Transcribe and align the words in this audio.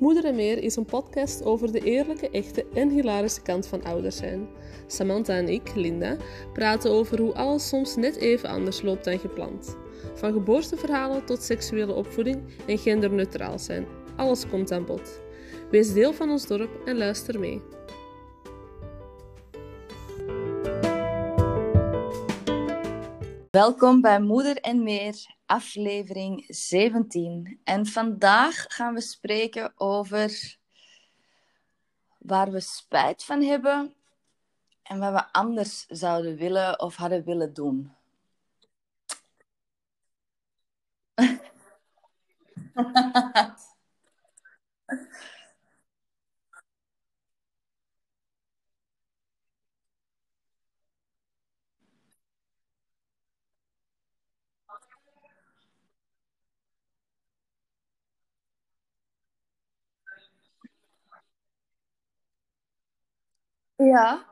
Moeder 0.00 0.24
en 0.24 0.34
Meer 0.34 0.62
is 0.62 0.76
een 0.76 0.84
podcast 0.84 1.44
over 1.44 1.72
de 1.72 1.80
eerlijke, 1.80 2.30
echte 2.30 2.66
en 2.74 2.90
hilarische 2.90 3.42
kant 3.42 3.66
van 3.66 3.84
ouders 3.84 4.16
zijn. 4.16 4.48
Samantha 4.86 5.34
en 5.34 5.48
ik, 5.48 5.74
Linda, 5.74 6.16
praten 6.52 6.90
over 6.90 7.20
hoe 7.20 7.34
alles 7.34 7.68
soms 7.68 7.96
net 7.96 8.16
even 8.16 8.48
anders 8.48 8.82
loopt 8.82 9.04
dan 9.04 9.18
gepland. 9.18 9.76
Van 10.14 10.32
geboorteverhalen 10.32 11.24
tot 11.24 11.42
seksuele 11.42 11.94
opvoeding 11.94 12.42
en 12.66 12.78
genderneutraal 12.78 13.58
zijn. 13.58 13.86
Alles 14.16 14.48
komt 14.48 14.72
aan 14.72 14.86
bod. 14.86 15.20
Wees 15.70 15.92
deel 15.92 16.12
van 16.12 16.30
ons 16.30 16.46
dorp 16.46 16.70
en 16.84 16.96
luister 16.96 17.40
mee. 17.40 17.62
Welkom 23.50 24.00
bij 24.00 24.20
Moeder 24.20 24.56
en 24.56 24.82
Meer, 24.82 25.14
aflevering 25.50 26.44
17. 26.48 27.60
En 27.64 27.86
vandaag 27.86 28.64
gaan 28.68 28.94
we 28.94 29.00
spreken 29.00 29.72
over 29.76 30.56
waar 32.18 32.50
we 32.50 32.60
spijt 32.60 33.24
van 33.24 33.42
hebben 33.42 33.94
en 34.82 34.98
wat 34.98 35.12
we 35.12 35.32
anders 35.32 35.86
zouden 35.86 36.36
willen 36.36 36.80
of 36.80 36.96
hadden 36.96 37.24
willen 37.24 37.54
doen. 37.54 37.94
Ja. 63.88 64.24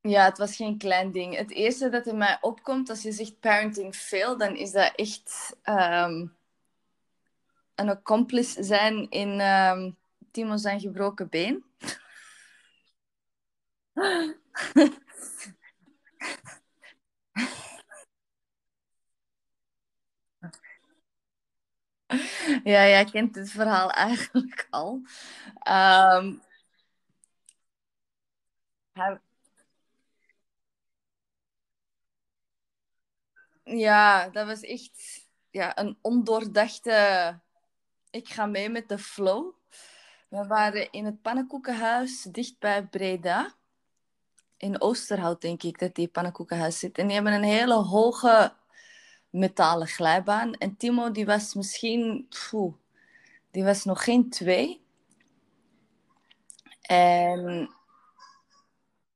Ja, 0.00 0.24
het 0.24 0.38
was 0.38 0.56
geen 0.56 0.78
klein 0.78 1.10
ding. 1.12 1.36
Het 1.36 1.50
eerste 1.50 1.88
dat 1.88 2.06
in 2.06 2.16
mij 2.16 2.38
opkomt 2.40 2.90
als 2.90 3.02
je 3.02 3.12
zegt 3.12 3.40
parenting 3.40 3.94
fail, 3.94 4.36
dan 4.38 4.56
is 4.56 4.70
dat 4.72 4.92
echt 4.94 5.56
ehm, 5.62 6.26
een 7.74 7.88
accomplice 7.88 8.62
zijn 8.62 9.10
in 9.10 9.40
ehm 9.40 9.90
Timo 10.30 10.56
zijn 10.56 10.80
gebroken 10.80 11.28
been. 11.28 11.64
Ja, 22.68 22.86
jij 22.88 23.04
kent 23.04 23.34
het 23.34 23.50
verhaal 23.50 23.90
eigenlijk 23.90 24.66
al. 24.70 25.02
Ehm, 25.58 26.34
ja, 33.64 34.28
dat 34.28 34.46
was 34.46 34.60
echt 34.60 35.26
ja, 35.50 35.78
een 35.78 35.98
ondoordachte. 36.02 37.40
Ik 38.10 38.28
ga 38.28 38.46
mee 38.46 38.68
met 38.68 38.88
de 38.88 38.98
flow. 38.98 39.52
We 40.28 40.46
waren 40.46 40.92
in 40.92 41.04
het 41.04 41.22
pannenkoekenhuis 41.22 42.22
dicht 42.22 42.58
bij 42.58 42.86
Breda. 42.86 43.54
In 44.56 44.80
Oosterhout, 44.80 45.40
denk 45.40 45.62
ik, 45.62 45.78
dat 45.78 45.94
die 45.94 46.08
pannenkoekenhuis 46.08 46.78
zit. 46.78 46.98
En 46.98 47.06
die 47.06 47.14
hebben 47.14 47.32
een 47.32 47.42
hele 47.42 47.74
hoge 47.74 48.52
metalen 49.30 49.86
glijbaan. 49.86 50.54
En 50.54 50.76
Timo, 50.76 51.10
die 51.10 51.26
was 51.26 51.54
misschien... 51.54 52.28
die 53.50 53.64
was 53.64 53.84
nog 53.84 54.04
geen 54.04 54.30
twee. 54.30 54.86
En 56.80 57.70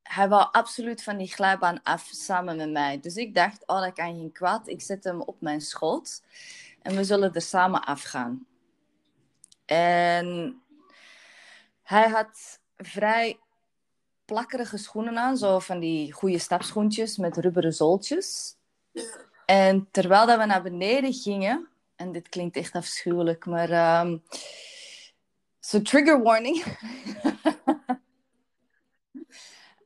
hij 0.03 0.29
wou 0.29 0.49
absoluut 0.53 1.03
van 1.03 1.17
die 1.17 1.33
glijbaan 1.33 1.83
af, 1.83 2.09
samen 2.13 2.57
met 2.57 2.71
mij. 2.71 3.01
Dus 3.01 3.17
ik 3.17 3.35
dacht, 3.35 3.67
oh, 3.67 3.81
dat 3.81 3.93
kan 3.93 4.15
geen 4.15 4.33
kwaad. 4.33 4.69
Ik 4.69 4.81
zet 4.81 5.05
hem 5.05 5.21
op 5.21 5.41
mijn 5.41 5.61
schoot. 5.61 6.23
En 6.83 6.97
we 6.97 7.05
zullen 7.05 7.35
er 7.35 7.43
samen 7.43 7.85
afgaan. 7.85 8.47
En 9.65 10.61
hij 11.83 12.09
had 12.09 12.61
vrij 12.77 13.39
plakkerige 14.25 14.77
schoenen 14.77 15.19
aan. 15.19 15.37
Zo 15.37 15.59
van 15.59 15.79
die 15.81 16.13
goede 16.13 16.39
stapschoentjes 16.39 17.17
met 17.17 17.37
rubberen 17.37 17.73
zooltjes. 17.73 18.57
En 19.53 19.89
terwijl 19.91 20.27
dat 20.27 20.39
we 20.39 20.45
naar 20.45 20.63
beneden 20.63 21.13
gingen... 21.13 21.69
En 21.97 22.13
dit 22.13 22.29
klinkt 22.29 22.57
echt 22.57 22.75
afschuwelijk, 22.75 23.47
maar... 23.47 24.07
so 25.61 25.83
trigger 25.83 26.23
warning. 26.23 26.65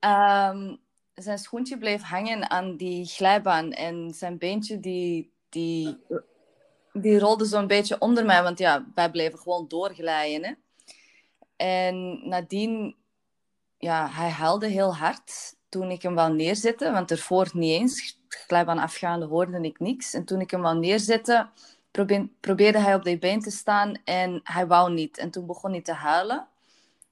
Ehm, 0.00 0.76
zijn 1.14 1.38
schoentje 1.38 1.78
bleef 1.78 2.02
hangen 2.02 2.50
aan 2.50 2.76
die 2.76 3.04
glijbaan 3.06 3.72
en 3.72 4.14
zijn 4.14 4.38
beentje 4.38 4.80
die, 4.80 5.32
die, 5.48 5.98
die 6.92 7.18
rolde 7.18 7.44
zo'n 7.44 7.66
beetje 7.66 7.98
onder 7.98 8.24
mij, 8.24 8.42
want 8.42 8.58
ja, 8.58 8.86
wij 8.94 9.10
bleven 9.10 9.38
gewoon 9.38 9.68
doorglijden. 9.68 10.44
Hè? 10.44 10.52
En 11.56 12.28
nadien, 12.28 12.96
ja, 13.78 14.08
hij 14.08 14.30
huilde 14.30 14.66
heel 14.66 14.96
hard 14.96 15.55
toen 15.68 15.90
ik 15.90 16.02
hem 16.02 16.14
wou 16.14 16.34
neerzetten, 16.34 16.92
want 16.92 17.10
ervoor 17.10 17.50
niet 17.52 17.80
eens, 17.80 18.18
glijbaan 18.28 18.78
afgaande 18.78 19.26
hoorde 19.26 19.60
ik 19.60 19.78
niks. 19.78 20.14
En 20.14 20.24
toen 20.24 20.40
ik 20.40 20.50
hem 20.50 20.60
wou 20.60 20.78
neerzetten, 20.78 21.50
probe- 21.90 22.28
probeerde 22.40 22.78
hij 22.78 22.94
op 22.94 23.04
die 23.04 23.18
been 23.18 23.40
te 23.40 23.50
staan 23.50 23.94
en 24.04 24.40
hij 24.44 24.66
wou 24.66 24.92
niet. 24.92 25.18
En 25.18 25.30
toen 25.30 25.46
begon 25.46 25.70
hij 25.70 25.82
te 25.82 25.92
huilen, 25.92 26.48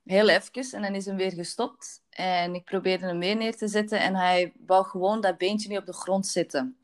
heel 0.04 0.28
even, 0.28 0.72
en 0.72 0.82
dan 0.82 0.94
is 0.94 1.06
hem 1.06 1.16
weer 1.16 1.32
gestopt. 1.32 2.02
En 2.10 2.54
ik 2.54 2.64
probeerde 2.64 3.06
hem 3.06 3.18
weer 3.18 3.36
neer 3.36 3.56
te 3.56 3.68
zetten 3.68 4.00
en 4.00 4.14
hij 4.14 4.52
wou 4.66 4.84
gewoon 4.84 5.20
dat 5.20 5.38
beentje 5.38 5.68
niet 5.68 5.78
op 5.78 5.86
de 5.86 5.92
grond 5.92 6.26
zitten. 6.26 6.76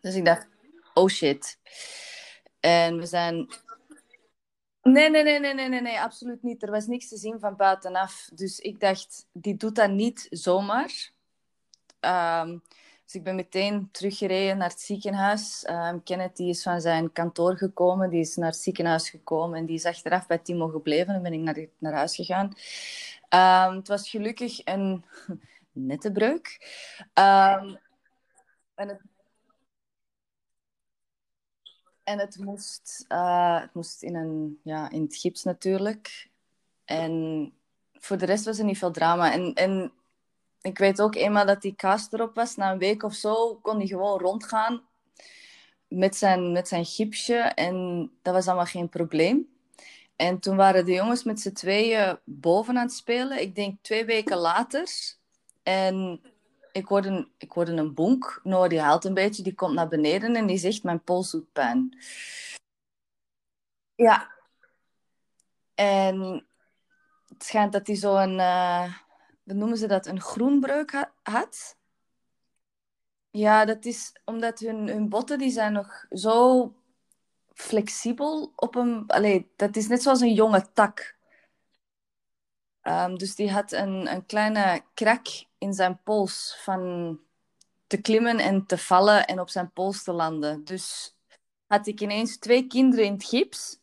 Dus 0.00 0.14
ik 0.14 0.24
dacht, 0.24 0.48
oh 0.94 1.08
shit. 1.08 1.58
En 2.60 2.98
we 2.98 3.06
zijn... 3.06 3.48
Nee, 4.82 5.10
nee, 5.10 5.22
nee, 5.22 5.40
nee, 5.40 5.54
nee, 5.54 5.68
nee, 5.68 5.80
nee, 5.80 6.00
absoluut 6.00 6.42
niet. 6.42 6.62
Er 6.62 6.70
was 6.70 6.86
niks 6.86 7.08
te 7.08 7.16
zien 7.16 7.40
van 7.40 7.56
buitenaf. 7.56 8.30
Dus 8.34 8.58
ik 8.58 8.80
dacht, 8.80 9.26
die 9.32 9.56
doet 9.56 9.74
dat 9.74 9.90
niet 9.90 10.26
zomaar. 10.30 11.10
Ehm, 12.00 12.58
dus 13.04 13.14
ik 13.14 13.24
ben 13.24 13.34
meteen 13.34 13.88
teruggereden 13.92 14.58
naar 14.58 14.68
het 14.68 14.80
ziekenhuis. 14.80 15.64
Ehm, 15.64 15.98
Kenneth 16.04 16.36
die 16.36 16.48
is 16.48 16.62
van 16.62 16.80
zijn 16.80 17.12
kantoor 17.12 17.56
gekomen, 17.56 18.10
die 18.10 18.20
is 18.20 18.36
naar 18.36 18.50
het 18.50 18.60
ziekenhuis 18.60 19.10
gekomen 19.10 19.58
en 19.58 19.66
die 19.66 19.76
is 19.76 19.84
achteraf 19.84 20.26
bij 20.26 20.38
Timo 20.38 20.68
gebleven. 20.68 21.12
Dan 21.12 21.22
ben 21.22 21.32
ik 21.32 21.40
naar, 21.40 21.66
naar 21.78 21.92
huis 21.92 22.14
gegaan. 22.14 22.52
Ehm, 23.28 23.76
het 23.76 23.88
was 23.88 24.10
gelukkig 24.10 24.64
een 24.64 25.04
nette 25.72 26.12
breuk. 26.12 26.58
En, 27.14 27.80
het, 28.74 29.00
en 32.10 32.18
het, 32.18 32.38
moest, 32.38 33.04
eh, 33.08 33.60
het 33.60 33.74
moest 33.74 34.02
in, 34.02 34.14
een, 34.14 34.60
ja, 34.62 34.90
in 34.90 35.02
het 35.02 35.16
gips 35.16 35.42
natuurlijk. 35.42 36.28
En 36.84 37.52
voor 37.92 38.16
de 38.18 38.26
rest 38.26 38.44
was 38.44 38.58
er 38.58 38.64
niet 38.64 38.78
veel 38.78 38.90
drama. 38.90 39.32
En, 39.32 39.54
en 39.54 39.92
ik 40.60 40.78
weet 40.78 41.00
ook 41.00 41.14
eenmaal 41.14 41.46
dat 41.46 41.62
die 41.62 41.74
cast 41.74 42.12
erop 42.12 42.34
was, 42.34 42.56
na 42.56 42.72
een 42.72 42.78
week 42.78 43.02
of 43.02 43.14
zo, 43.14 43.54
kon 43.54 43.76
hij 43.76 43.86
gewoon 43.86 44.18
rondgaan 44.18 44.82
met 45.88 46.16
zijn, 46.16 46.52
met 46.52 46.68
zijn 46.68 46.84
gipsje. 46.84 47.36
En 47.38 48.10
dat 48.22 48.34
was 48.34 48.46
allemaal 48.46 48.64
geen 48.64 48.88
probleem. 48.88 49.48
En 50.16 50.38
toen 50.38 50.56
waren 50.56 50.84
de 50.84 50.92
jongens 50.92 51.24
met 51.24 51.40
z'n 51.40 51.52
tweeën 51.52 52.18
boven 52.24 52.76
aan 52.76 52.84
het 52.86 52.92
spelen. 52.92 53.40
Ik 53.40 53.54
denk 53.54 53.78
twee 53.82 54.04
weken 54.04 54.36
later. 54.36 54.88
En 55.62 56.20
ik 56.72 56.86
hoorde, 56.86 57.08
een- 57.08 57.32
ik 57.38 57.52
hoorde 57.52 57.72
een 57.72 57.94
bonk. 57.94 58.40
Noah 58.42 58.68
die 58.68 58.80
haalt 58.80 59.04
een 59.04 59.14
beetje, 59.14 59.42
die 59.42 59.54
komt 59.54 59.74
naar 59.74 59.88
beneden 59.88 60.36
en 60.36 60.46
die 60.46 60.58
zegt, 60.58 60.82
mijn 60.82 61.04
pols 61.04 61.30
doet 61.30 61.52
pijn. 61.52 61.98
Ja, 63.94 64.30
en 65.74 66.46
het 67.28 67.44
schijnt 67.44 67.72
dat 67.72 67.86
hij 67.86 67.96
zo'n, 67.96 68.38
eh 68.40 68.94
hoe 69.44 69.54
noemen 69.54 69.78
ze 69.78 69.86
dat, 69.86 70.06
een 70.06 70.20
groenbreuk 70.20 70.92
ha- 70.92 71.12
had. 71.22 71.76
Ja, 73.30 73.64
dat 73.64 73.84
is 73.84 74.12
omdat 74.24 74.58
hun, 74.58 74.88
hun 74.88 75.08
botten 75.08 75.38
die 75.38 75.50
zijn 75.50 75.72
nog 75.72 76.06
zo 76.10 76.74
flexibel 77.54 78.52
op 78.56 78.74
een... 78.74 79.04
Allee, 79.06 79.52
dat 79.56 79.76
is 79.76 79.88
net 79.88 80.02
zoals 80.02 80.20
een 80.20 80.34
jonge 80.34 80.72
tak. 80.72 81.16
Ehm, 82.90 83.14
dus 83.14 83.34
die 83.34 83.50
had 83.50 83.72
een, 83.72 84.12
een 84.12 84.26
kleine 84.26 84.82
krak 84.94 85.26
in 85.58 85.72
zijn 85.72 86.02
pols 86.02 86.58
van 86.62 87.18
te 87.86 88.00
klimmen 88.00 88.38
en 88.38 88.66
te 88.66 88.78
vallen 88.78 89.26
en 89.26 89.40
op 89.40 89.48
zijn 89.48 89.72
pols 89.72 90.02
te 90.02 90.12
landen. 90.12 90.64
Dus 90.64 91.16
had 91.66 91.86
ik 91.86 92.00
ineens 92.00 92.38
twee 92.38 92.66
kinderen 92.66 93.04
in 93.04 93.12
het 93.12 93.24
gips. 93.24 93.78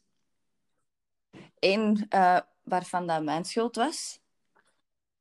Eén 1.60 2.06
eh, 2.10 2.40
waarvan 2.64 3.08
dat 3.08 3.24
mijn 3.24 3.46
schuld 3.46 3.76
was. 3.76 4.20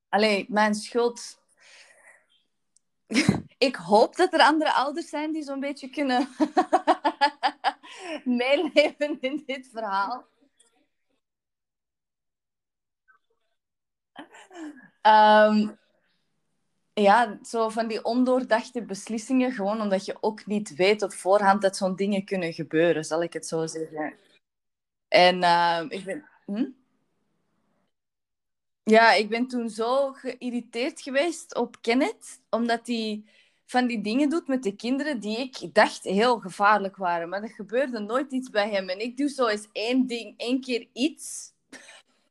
Allee, 0.08 0.46
mijn 0.48 0.74
schuld... 0.74 1.40
ik 3.58 3.76
hoop 3.76 4.16
dat 4.16 4.32
er 4.32 4.40
andere 4.40 4.72
ouders 4.72 5.08
zijn 5.08 5.32
die 5.32 5.42
zo'n 5.42 5.60
beetje 5.60 5.90
kunnen 5.90 6.28
meeleven 8.24 9.20
in 9.20 9.42
dit 9.46 9.68
verhaal. 9.72 10.26
Ehm, 15.02 15.68
ja, 16.92 17.38
zo 17.42 17.68
van 17.68 17.88
die 17.88 18.04
ondoordachte 18.04 18.82
beslissingen, 18.82 19.52
gewoon 19.52 19.80
omdat 19.80 20.04
je 20.04 20.16
ook 20.20 20.46
niet 20.46 20.74
weet 20.74 21.02
op 21.02 21.12
voorhand 21.12 21.62
dat 21.62 21.76
zo'n 21.76 21.96
dingen 21.96 22.24
kunnen 22.24 22.52
gebeuren, 22.52 23.04
zal 23.04 23.22
ik 23.22 23.32
het 23.32 23.46
zo 23.46 23.66
zeggen. 23.66 24.14
En 25.08 25.42
ehm, 25.42 25.86
ik 25.88 26.04
ben... 26.04 26.28
Hm? 26.44 26.66
Ja, 28.82 29.12
ik 29.12 29.28
ben 29.28 29.46
toen 29.46 29.70
zo 29.70 30.12
geïrriteerd 30.12 31.00
geweest 31.00 31.54
op 31.54 31.76
Kenneth, 31.80 32.40
omdat 32.50 32.86
hij 32.86 33.24
van 33.66 33.86
die 33.86 34.00
dingen 34.00 34.28
doet 34.28 34.46
met 34.46 34.62
de 34.62 34.76
kinderen 34.76 35.20
die 35.20 35.38
ik 35.38 35.74
dacht 35.74 36.04
heel 36.04 36.38
gevaarlijk 36.40 36.96
waren. 36.96 37.28
Maar 37.28 37.42
er 37.42 37.48
gebeurde 37.48 37.98
nooit 37.98 38.32
iets 38.32 38.50
bij 38.50 38.70
hem. 38.70 38.88
En 38.88 39.00
ik 39.00 39.16
doe 39.16 39.28
zo 39.28 39.46
eens 39.46 39.68
één 39.72 40.06
ding, 40.06 40.34
één 40.36 40.60
keer 40.60 40.88
iets. 40.92 41.54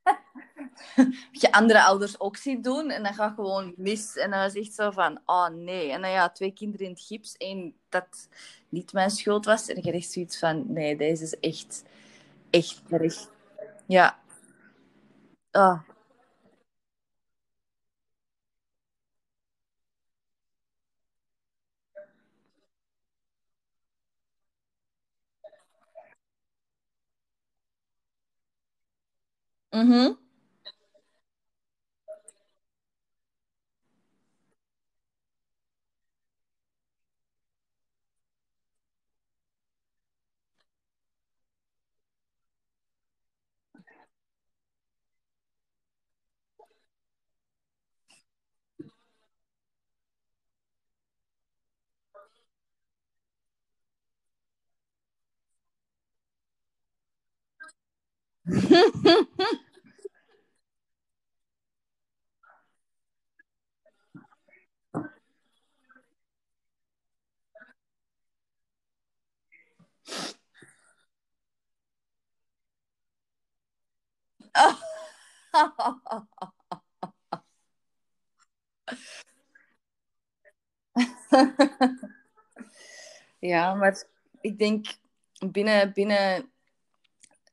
Wat 1.32 1.42
je 1.42 1.52
andere 1.52 1.84
ouders 1.84 2.20
ook 2.20 2.38
ziet 2.38 2.64
doen. 2.64 2.90
En 2.90 3.04
dan 3.04 3.14
gaat 3.14 3.34
gewoon 3.34 3.74
mis. 3.78 4.18
En 4.18 4.30
dan 4.30 4.40
was 4.40 4.54
echt 4.54 4.74
zo 4.74 4.92
van, 4.92 5.22
oh 5.26 5.48
nee. 5.48 5.92
En 5.92 6.02
dan 6.02 6.10
ja, 6.12 6.30
twee 6.30 6.52
kinderen 6.52 6.86
in 6.86 6.92
het 6.92 7.02
gips. 7.02 7.38
één 7.38 7.74
dat 7.90 8.30
niet 8.70 8.94
mijn 8.94 9.10
schuld 9.10 9.46
was. 9.46 9.68
En 9.68 9.84
had 9.84 9.94
echt 9.94 10.12
zoiets 10.12 10.40
van, 10.40 10.64
nee, 10.68 10.98
deze 10.98 11.24
is 11.24 11.40
echt, 11.40 11.84
echt 12.50 12.82
erg. 12.90 13.30
Ja. 13.86 14.20
Oh. 15.52 15.80
Mm-hmm. 29.76 30.14
Ja, 83.40 83.74
maar 83.74 84.04
ik 84.42 84.60
denk 84.60 84.86
binnen, 85.50 85.94
binnen, 85.94 86.52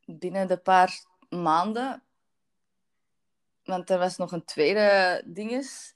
binnen 0.04 0.48
de 0.48 0.56
paar 0.56 1.04
maanden, 1.28 2.02
want 3.64 3.90
er 3.90 3.98
was 3.98 4.16
nog 4.16 4.32
een 4.32 4.44
tweede 4.44 5.22
dinges. 5.26 5.94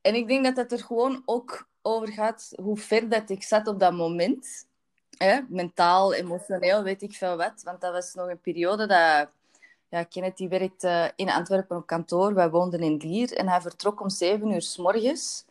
En 0.00 0.14
ik 0.14 0.28
denk 0.28 0.44
dat 0.44 0.56
het 0.56 0.72
er 0.72 0.84
gewoon 0.84 1.22
ook 1.24 1.68
over 1.82 2.12
gaat 2.12 2.52
hoe 2.56 2.76
ver 2.76 3.08
dat 3.08 3.30
ik 3.30 3.42
zat 3.42 3.66
op 3.66 3.80
dat 3.80 3.92
moment. 3.92 4.68
Hè? 5.16 5.40
Mentaal, 5.48 6.14
emotioneel, 6.14 6.82
weet 6.82 7.02
ik 7.02 7.14
veel 7.14 7.36
wat. 7.36 7.62
Want 7.62 7.80
dat 7.80 7.92
was 7.92 8.14
nog 8.14 8.28
een 8.28 8.40
periode 8.40 8.86
dat... 8.86 9.30
Ja, 9.90 10.04
Kenneth 10.04 10.36
die 10.36 10.48
werkte 10.48 11.12
in 11.16 11.30
Antwerpen 11.30 11.76
op 11.76 11.86
kantoor. 11.86 12.34
Wij 12.34 12.50
woonden 12.50 12.80
in 12.80 12.96
Lier. 12.96 13.32
En 13.32 13.48
hij 13.48 13.60
vertrok 13.60 14.00
om 14.00 14.10
zeven 14.10 14.50
uur 14.50 14.62
s 14.62 14.76
morgens. 14.76 15.44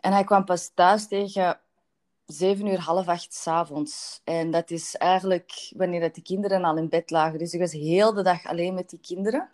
En 0.00 0.12
hij 0.12 0.24
kwam 0.24 0.44
pas 0.44 0.70
thuis 0.74 1.08
tegen 1.08 1.58
zeven 2.26 2.66
uur, 2.66 2.80
half 2.80 3.08
acht 3.08 3.34
s'avonds. 3.34 4.20
En 4.24 4.50
dat 4.50 4.70
is 4.70 4.96
eigenlijk 4.96 5.72
wanneer 5.76 6.00
dat 6.00 6.14
die 6.14 6.22
kinderen 6.22 6.64
al 6.64 6.76
in 6.76 6.88
bed 6.88 7.10
lagen. 7.10 7.38
Dus 7.38 7.52
ik 7.52 7.60
was 7.60 7.72
heel 7.72 8.12
de 8.12 8.22
dag 8.22 8.44
alleen 8.46 8.74
met 8.74 8.90
die 8.90 9.00
kinderen. 9.00 9.50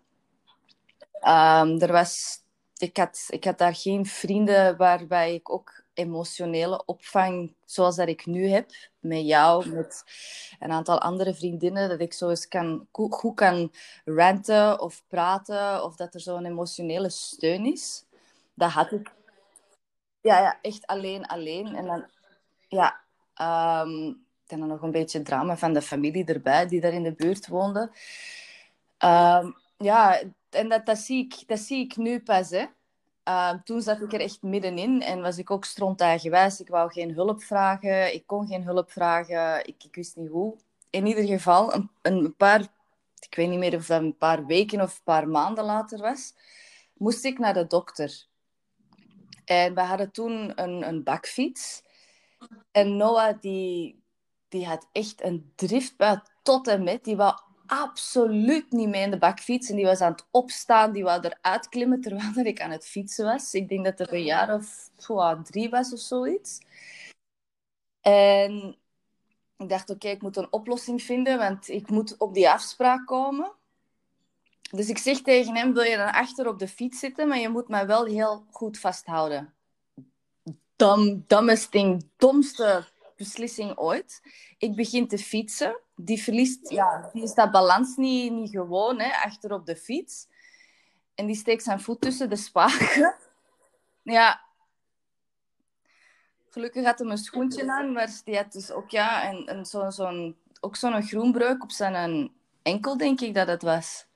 Ehm, 1.12 1.78
er 1.78 1.92
was, 1.92 2.42
ik, 2.76 2.96
had, 2.96 3.26
ik 3.28 3.44
had 3.44 3.58
daar 3.58 3.74
geen 3.74 4.06
vrienden 4.06 4.76
waarbij 4.76 5.34
ik 5.34 5.50
ook 5.50 5.79
emotionele 5.94 6.84
opvang 6.84 7.54
zoals 7.64 7.96
dat 7.96 8.08
ik 8.08 8.26
nu 8.26 8.48
heb. 8.48 8.70
Met 8.98 9.26
jou, 9.26 9.68
met 9.68 10.04
een 10.58 10.70
aantal 10.70 11.00
andere 11.00 11.34
vriendinnen. 11.34 11.88
Dat 11.88 12.00
ik 12.00 12.12
zo 12.12 12.28
eens 12.28 12.48
kan, 12.48 12.86
goed 12.90 13.34
kan 13.34 13.72
ranten 14.04 14.80
of 14.80 15.02
praten. 15.08 15.84
Of 15.84 15.96
dat 15.96 16.14
er 16.14 16.20
zo'n 16.20 16.44
emotionele 16.44 17.10
steun 17.10 17.72
is. 17.72 18.04
Dat 18.54 18.70
had 18.70 18.92
ik. 18.92 19.10
Ja, 20.20 20.40
ja, 20.40 20.58
echt 20.62 20.86
alleen, 20.86 21.26
alleen. 21.26 21.76
En 21.76 21.86
dan 21.86 22.04
ja, 22.68 23.00
en 24.46 24.58
dan 24.58 24.66
nog 24.66 24.82
een 24.82 24.90
beetje 24.90 25.22
drama 25.22 25.56
van 25.56 25.72
de 25.72 25.82
familie 25.82 26.24
erbij 26.24 26.66
die 26.66 26.80
daar 26.80 26.92
in 26.92 27.02
de 27.02 27.12
buurt 27.12 27.46
woonde. 27.46 27.80
Um, 29.04 29.56
ja, 29.76 30.22
en 30.50 30.68
dat, 30.68 30.86
dat, 30.86 30.98
zie 30.98 31.24
ik, 31.24 31.48
dat 31.48 31.58
zie 31.58 31.84
ik 31.84 31.96
nu 31.96 32.20
pas. 32.20 32.50
Hè. 32.50 32.64
Uh, 33.24 33.52
toen 33.64 33.82
zat 33.82 34.00
ik 34.00 34.12
er 34.12 34.20
echt 34.20 34.42
middenin 34.42 35.02
en 35.02 35.22
was 35.22 35.38
ik 35.38 35.50
ook 35.50 35.66
gewijs. 35.66 36.60
Ik 36.60 36.68
wou 36.68 36.92
geen 36.92 37.14
hulp 37.14 37.42
vragen, 37.42 38.14
ik 38.14 38.26
kon 38.26 38.46
geen 38.46 38.64
hulp 38.64 38.90
vragen, 38.90 39.66
ik, 39.66 39.84
ik 39.84 39.94
wist 39.94 40.16
niet 40.16 40.28
hoe. 40.28 40.56
In 40.90 41.06
ieder 41.06 41.24
geval, 41.24 41.74
een, 41.74 41.90
een, 42.02 42.36
paar, 42.36 42.60
ik 43.18 43.34
weet 43.34 43.48
niet 43.48 43.58
meer 43.58 43.74
of 43.74 43.86
dat 43.86 44.00
een 44.00 44.16
paar 44.16 44.46
weken 44.46 44.80
of 44.80 44.96
een 44.96 45.02
paar 45.04 45.28
maanden 45.28 45.64
later 45.64 45.98
was, 45.98 46.34
moest 46.94 47.24
ik 47.24 47.38
naar 47.38 47.54
de 47.54 47.66
dokter. 47.66 48.26
En 49.44 49.74
we 49.74 49.80
hadden 49.80 50.10
toen 50.10 50.62
een, 50.62 50.88
een 50.88 51.02
bakfiets. 51.02 51.82
En 52.70 52.96
Noah, 52.96 53.40
die, 53.40 54.02
die 54.48 54.66
had 54.66 54.88
echt 54.92 55.22
een 55.22 55.52
driftbui 55.54 56.20
tot 56.42 56.68
en 56.68 56.82
met. 56.82 57.04
Die 57.04 57.16
wou 57.16 57.34
absoluut 57.70 58.72
niet 58.72 58.88
mee 58.88 59.02
in 59.02 59.10
de 59.10 59.18
bak 59.18 59.40
fietsen. 59.40 59.76
Die 59.76 59.84
was 59.84 60.00
aan 60.00 60.12
het 60.12 60.26
opstaan, 60.30 60.92
die 60.92 61.04
wou 61.04 61.20
eruit 61.22 61.68
klimmen 61.68 62.00
terwijl 62.00 62.46
ik 62.46 62.60
aan 62.60 62.70
het 62.70 62.86
fietsen 62.86 63.24
was. 63.24 63.54
Ik 63.54 63.68
denk 63.68 63.84
dat 63.84 63.98
het 63.98 64.12
een 64.12 64.24
jaar 64.24 64.54
of 64.54 64.90
drie 65.42 65.70
was 65.70 65.92
of 65.92 65.98
zoiets. 65.98 66.58
En 68.00 68.76
ik 69.56 69.68
dacht, 69.68 69.90
oké, 69.90 70.08
ik 70.08 70.22
moet 70.22 70.36
een 70.36 70.52
oplossing 70.52 71.02
vinden, 71.02 71.38
want 71.38 71.68
ik 71.68 71.90
moet 71.90 72.16
op 72.16 72.34
die 72.34 72.50
afspraak 72.50 73.06
komen. 73.06 73.52
Dus 74.70 74.88
ik 74.88 74.98
zeg 74.98 75.20
tegen 75.20 75.56
hem, 75.56 75.72
wil 75.72 75.82
je 75.82 75.96
dan 75.96 76.12
achter 76.12 76.48
op 76.48 76.58
de 76.58 76.68
fiets 76.68 76.98
zitten, 76.98 77.28
maar 77.28 77.38
je 77.38 77.48
moet 77.48 77.68
mij 77.68 77.86
wel 77.86 78.04
heel 78.04 78.44
goed 78.50 78.78
vasthouden 78.78 79.54
dom, 80.80 81.24
dumbest 81.26 81.72
ding, 81.72 82.08
domste 82.16 82.84
beslissing 83.16 83.78
ooit. 83.78 84.22
Ik 84.58 84.74
begin 84.74 85.08
te 85.08 85.18
fietsen. 85.18 85.80
Die 86.04 86.22
verliest, 86.22 86.70
ja, 86.70 87.10
die 87.12 87.22
is 87.22 87.34
dat 87.34 87.50
balans 87.50 87.96
niet, 87.96 88.32
niet 88.32 88.50
gewoon, 88.50 89.00
hè, 89.00 89.12
achter 89.24 89.52
op 89.52 89.66
de 89.66 89.76
fiets. 89.76 90.28
En 91.14 91.26
die 91.26 91.36
steekt 91.36 91.62
zijn 91.62 91.80
voet 91.80 92.00
tussen 92.00 92.28
de 92.28 92.36
spaken. 92.36 93.14
Ja. 94.02 94.40
Gelukkig 96.50 96.84
had 96.84 96.98
hij 96.98 97.08
een 97.08 97.18
schoentje 97.18 97.72
aan, 97.72 97.92
maar 97.92 98.20
die 98.24 98.36
had 98.36 98.52
dus 98.52 98.70
ook, 98.70 98.90
ja, 98.90 99.22
en, 99.22 99.46
en 99.46 99.66
zo'n 99.66 99.92
zo 99.92 100.32
ook 100.60 100.76
zo'n 100.76 101.02
groenbreuk 101.02 101.62
op 101.62 101.70
zijn 101.70 102.32
enkel, 102.62 102.96
denk 102.96 103.20
ik 103.20 103.34
dat 103.34 103.46
het 103.46 103.62
was. 103.62 104.06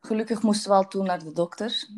Gelukkig 0.00 0.42
moesten 0.42 0.70
we 0.70 0.76
al 0.76 0.88
toen 0.88 1.04
naar 1.04 1.24
de 1.24 1.32
dokter. 1.32 1.88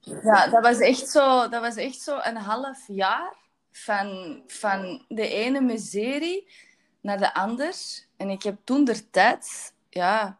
Ja, 0.00 0.46
dat 0.46 0.62
was 0.62 0.78
echt 0.78 1.08
zo, 1.08 1.48
dat 1.48 1.60
was 1.60 1.76
echt 1.76 2.00
zo 2.00 2.18
een 2.22 2.36
half 2.36 2.84
jaar 2.86 3.36
van, 3.70 4.42
van 4.46 5.04
de 5.08 5.28
ene 5.28 5.60
miserie 5.60 6.52
naar 7.00 7.18
de 7.18 7.34
ander. 7.34 7.74
En 8.16 8.30
ik 8.30 8.42
heb 8.42 8.56
toen 8.64 8.84
de 8.84 9.10
tijd, 9.10 9.74
ja, 9.90 10.38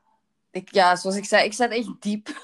ik, 0.51 0.75
ja, 0.75 0.97
zoals 0.97 1.17
ik 1.17 1.25
zei, 1.25 1.45
ik 1.45 1.53
zat 1.53 1.71
echt 1.71 1.91
diep. 2.01 2.29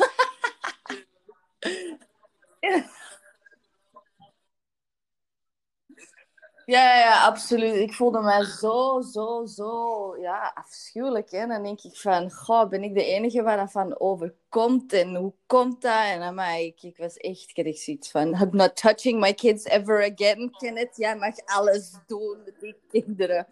Ja, 6.66 6.98
ja, 6.98 7.24
absoluut. 7.24 7.74
Ik 7.74 7.92
voelde 7.92 8.20
mij 8.20 8.44
zo, 8.44 9.00
zo, 9.00 9.46
zo 9.46 10.16
ja, 10.16 10.52
afschuwelijk. 10.54 11.30
Hè? 11.30 11.46
Dan 11.46 11.62
denk 11.62 11.80
ik 11.80 11.96
van, 11.96 12.30
goh, 12.30 12.68
ben 12.68 12.82
ik 12.82 12.94
de 12.94 13.04
enige 13.04 13.42
waar 13.42 13.56
dat 13.56 13.70
van 13.70 14.00
overkomt? 14.00 14.92
En 14.92 15.14
hoe 15.14 15.32
komt 15.46 15.82
dat? 15.82 16.04
En 16.04 16.20
dan, 16.20 16.40
ik, 16.40 16.82
ik 16.82 16.96
was 16.96 17.16
echt, 17.16 17.50
ik 17.54 17.66
had 17.66 17.76
zoiets 17.76 18.10
van, 18.10 18.28
I'm 18.28 18.48
not 18.52 18.76
touching 18.76 19.20
my 19.20 19.32
kids 19.32 19.64
ever 19.64 20.12
again, 20.12 20.50
Kenneth. 20.50 20.96
Jij 20.96 21.16
mag 21.16 21.34
alles 21.44 21.92
doen 22.06 22.36
met 22.44 22.60
die 22.60 22.76
kinderen. 22.90 23.46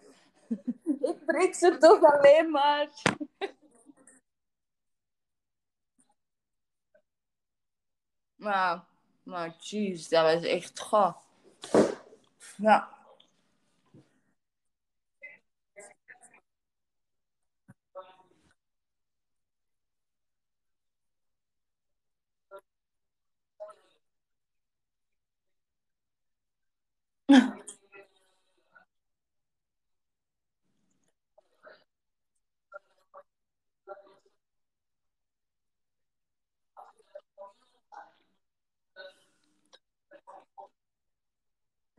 ik 1.01 1.25
breek 1.25 1.55
ze 1.55 1.77
toch 1.77 2.03
alleen 2.03 2.51
maar. 2.51 2.89
maar, 8.35 8.83
maar 9.23 9.55
jeez, 9.59 10.07
dat 10.07 10.33
was 10.33 10.43
echt, 10.43 10.79
goh. 10.79 11.15
Ja. 12.57 12.89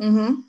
Mhm. 0.10 0.44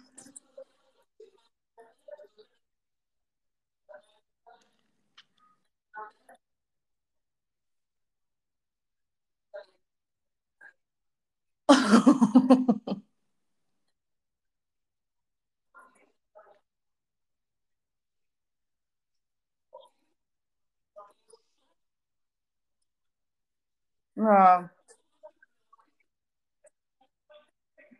ja. 24.15 24.72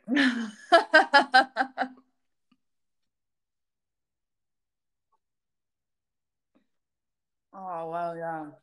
oh, 7.54 7.84
wauw, 7.92 8.14
ja. 8.16 8.60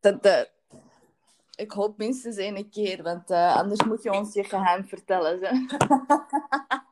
dat, 0.00 0.22
dat, 0.22 0.57
ik 1.58 1.72
hoop 1.72 1.98
minstens 1.98 2.36
één 2.36 2.70
keer, 2.70 3.02
want 3.02 3.30
uh, 3.30 3.56
anders 3.56 3.84
moet 3.84 4.02
je 4.02 4.12
ons 4.12 4.34
je 4.34 4.44
geheim 4.44 4.84
vertellen. 4.84 5.40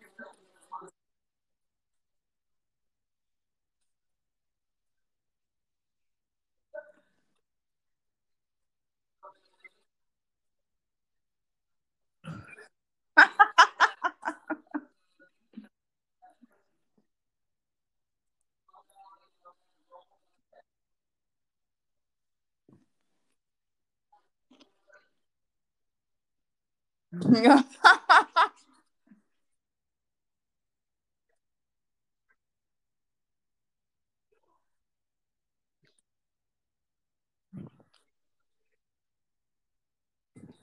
Hè? 27.12 27.42
ja. 27.44 27.64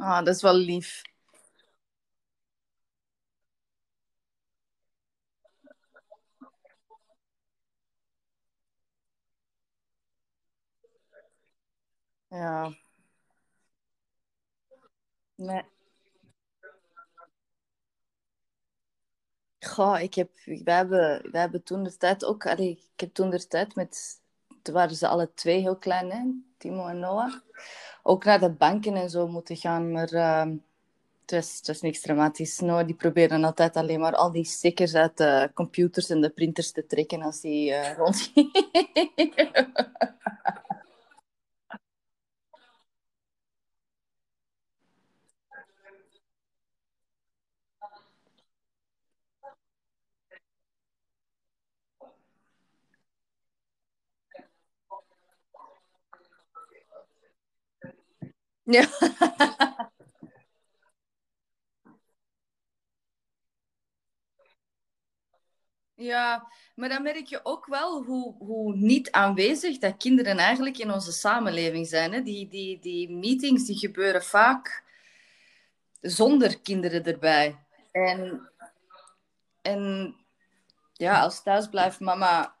Ah, 0.00 0.24
dat 0.24 0.34
is 0.34 0.42
wel 0.42 0.54
lief. 0.54 1.02
Ja. 12.30 12.72
Nee. 15.36 15.62
Goh, 19.60 20.00
ik 20.00 20.14
heb, 20.14 20.30
wij, 20.44 20.74
hebben, 20.76 21.30
wij 21.30 21.40
hebben 21.40 21.62
toen 21.62 21.82
de 21.82 21.96
tijd 21.96 22.24
ook... 22.24 22.46
Allee, 22.46 22.70
ik 22.70 23.00
heb 23.00 23.14
toen 23.14 23.30
de 23.30 23.46
tijd 23.46 23.74
met... 23.74 24.20
Toen 24.62 24.74
waren 24.74 24.96
ze 24.96 25.08
alle 25.08 25.34
twee 25.34 25.60
heel 25.60 25.76
klein, 25.78 26.10
hè? 26.10 26.24
Timo 26.58 26.86
en 26.86 26.98
Noah. 26.98 27.34
Ook 28.08 28.24
naar 28.24 28.40
de 28.40 28.50
banken 28.50 28.94
en 28.94 29.10
zo 29.10 29.28
moeten 29.28 29.56
gaan, 29.56 29.92
maar... 29.92 30.12
Uh, 30.12 30.44
het 31.20 31.30
was, 31.30 31.60
het 31.62 31.82
niks 31.82 32.00
dramatisch. 32.00 32.58
Noah 32.58 32.86
die 32.86 32.94
probeerde 32.94 33.42
altijd 33.42 33.76
alleen 33.76 34.00
maar 34.00 34.14
al 34.14 34.32
die 34.32 34.44
stickers 34.44 34.94
uit 34.94 35.16
de 35.16 35.50
computers 35.54 36.10
en 36.10 36.20
de 36.20 36.30
printers 36.30 36.72
te 36.72 36.86
trekken 36.86 37.22
als 37.22 37.40
die 37.40 37.70
uh, 37.70 37.96
rondging. 37.96 38.52
Ja. 58.70 58.86
Ja, 65.94 66.48
maar 66.74 66.88
dan 66.88 67.02
merk 67.02 67.26
je 67.26 67.40
ook 67.42 67.66
wel 67.66 68.04
hoe, 68.04 68.34
hoe 68.38 68.76
niet 68.76 69.10
aanwezig 69.10 69.78
dat 69.78 69.96
kinderen 69.96 70.38
eigenlijk 70.38 70.78
in 70.78 70.92
onze 70.92 71.12
samenleving 71.12 71.86
zijn. 71.86 72.12
Hè? 72.12 72.22
Die, 72.22 72.48
die, 72.48 72.78
die 72.78 73.10
meetings 73.10 73.64
die 73.64 73.78
gebeuren 73.78 74.22
vaak 74.22 74.82
zonder 76.00 76.60
kinderen 76.60 77.04
erbij. 77.04 77.58
En, 77.92 78.50
en 79.62 80.14
ja, 80.92 81.20
als 81.20 81.42
thuisblijfmama 81.42 82.54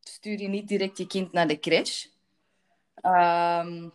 stuur 0.00 0.40
je 0.40 0.48
niet 0.48 0.68
direct 0.68 0.98
je 0.98 1.06
kind 1.06 1.32
naar 1.32 1.46
de 1.46 1.60
crash. 1.60 2.06
Ehm, 2.94 3.88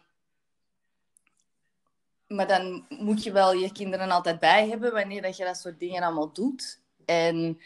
maar 2.31 2.47
dan 2.47 2.85
moet 2.89 3.23
je 3.23 3.31
wel 3.31 3.53
je 3.53 3.71
kinderen 3.71 4.11
altijd 4.11 4.39
bij 4.39 4.67
hebben 4.67 4.93
wanneer 4.93 5.21
dat 5.21 5.37
je 5.37 5.43
dat 5.43 5.57
soort 5.57 5.79
dingen 5.79 6.03
allemaal 6.03 6.33
doet. 6.33 6.79
En 7.05 7.61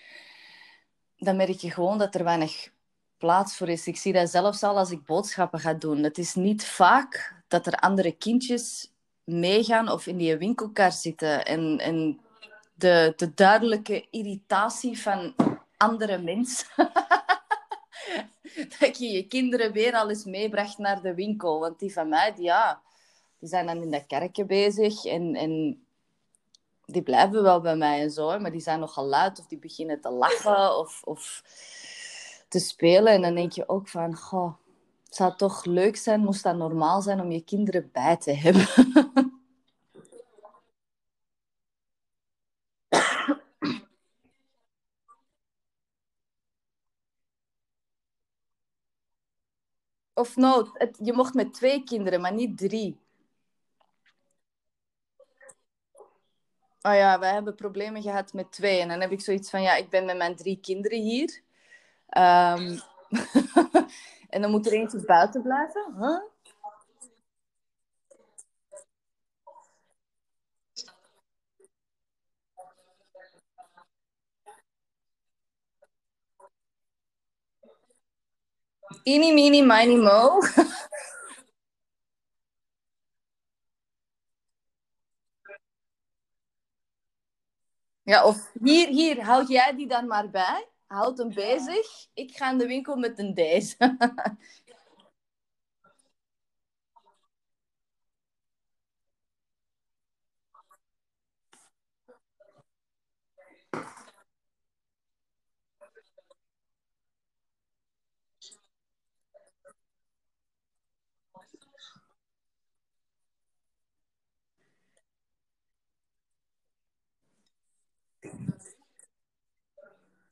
dan 1.17 1.35
merk 1.35 1.57
je 1.57 1.71
gewoon 1.71 1.97
dat 1.97 2.15
er 2.15 2.23
weinig 2.23 2.69
plaats 3.17 3.57
voor 3.57 3.69
is. 3.69 3.87
Ik 3.87 3.97
zie 3.97 4.13
dat 4.13 4.29
zelfs 4.29 4.63
al 4.63 4.77
als 4.77 4.91
ik 4.91 5.05
boodschappen 5.05 5.59
ga 5.59 5.73
doen. 5.73 6.03
Het 6.03 6.17
is 6.17 6.35
niet 6.35 6.65
vaak 6.65 7.43
dat 7.47 7.65
er 7.65 7.73
andere 7.73 8.11
kindjes 8.11 8.91
meegaan 9.23 9.89
of 9.89 10.07
in 10.07 10.17
die 10.17 10.37
winkelkar 10.37 10.91
zitten. 10.91 11.45
En, 11.45 11.79
en 11.79 12.19
de, 12.73 13.13
de 13.15 13.33
duidelijke 13.33 14.07
irritatie 14.09 15.01
van 15.01 15.35
andere 15.77 16.17
mensen. 16.17 16.67
dat 18.79 18.97
je 18.97 19.07
je 19.07 19.27
kinderen 19.27 19.71
weer 19.71 19.93
al 19.93 20.09
eens 20.09 20.23
meebracht 20.23 20.77
naar 20.77 21.01
de 21.01 21.13
winkel. 21.13 21.59
Want 21.59 21.79
die 21.79 21.93
van 21.93 22.09
mij, 22.09 22.33
die, 22.33 22.43
ja, 22.43 22.81
die 23.45 23.53
zijn 23.53 23.65
dan 23.65 23.81
in 23.81 23.91
de 23.91 24.05
kerken 24.05 24.47
bezig. 24.47 25.05
En, 25.05 25.35
en 25.35 25.85
die 26.85 27.01
blijven 27.01 27.43
wel 27.43 27.61
bij 27.61 27.75
mij 27.75 28.01
en 28.01 28.11
zo, 28.11 28.39
maar 28.39 28.51
die 28.51 28.61
zijn 28.61 28.79
nogal 28.79 29.05
luid 29.05 29.39
of 29.39 29.47
die 29.47 29.57
beginnen 29.59 30.01
te 30.01 30.09
lachen 30.09 30.77
of, 30.81 31.01
of 31.03 31.43
te 32.47 32.59
spelen. 32.59 33.13
En 33.13 33.21
dan 33.21 33.35
denk 33.35 33.51
je 33.51 33.69
ook 33.69 33.87
van, 33.87 34.15
goh, 34.15 34.53
het 35.03 35.15
zou 35.15 35.35
toch 35.35 35.65
leuk 35.65 35.95
zijn, 35.95 36.19
moest 36.19 36.43
dat 36.43 36.55
normaal 36.55 37.01
zijn 37.01 37.21
om 37.21 37.31
je 37.31 37.43
kinderen 37.43 37.89
bij 37.91 38.17
te 38.17 38.31
hebben. 38.31 38.67
Of 50.17 50.35
nou, 50.35 50.69
je 51.03 51.13
mocht 51.13 51.33
met 51.33 51.53
twee 51.53 51.83
kinderen, 51.83 52.21
maar 52.21 52.33
niet 52.33 52.57
drie. 52.57 53.04
Oh 56.85 56.93
ja, 56.95 57.19
wij 57.19 57.33
hebben 57.33 57.55
problemen 57.55 58.01
gehad 58.01 58.33
met 58.33 58.51
twee. 58.51 58.79
En 58.79 58.87
dan 58.87 59.01
heb 59.01 59.11
ik 59.11 59.21
zoiets 59.21 59.49
van, 59.49 59.61
ja, 59.61 59.75
ik 59.75 59.89
ben 59.89 60.05
met 60.05 60.17
mijn 60.17 60.35
drie 60.35 60.59
kinderen 60.61 61.01
hier. 61.01 61.41
Um, 62.17 62.79
en 64.35 64.41
dan 64.41 64.51
moet 64.51 64.65
er 64.65 64.73
eentje 64.73 65.05
buiten 65.05 65.41
blijven. 65.41 65.95
Huh? 65.99 66.21
Eeny, 79.03 79.33
meeny, 79.33 79.61
miny, 79.61 79.95
mo. 79.95 80.39
Ja, 88.05 88.25
of 88.25 88.51
hier, 88.63 88.87
hier, 88.87 89.23
houd 89.23 89.47
jij 89.47 89.75
die 89.75 89.87
dan 89.87 90.07
maar 90.07 90.29
bij. 90.29 90.67
Houd 90.85 91.17
hem 91.17 91.33
bezig. 91.33 92.07
Ik 92.13 92.35
ga 92.35 92.51
in 92.51 92.57
de 92.57 92.67
winkel 92.67 92.95
met 92.95 93.19
een 93.19 93.33
deze. 93.33 93.75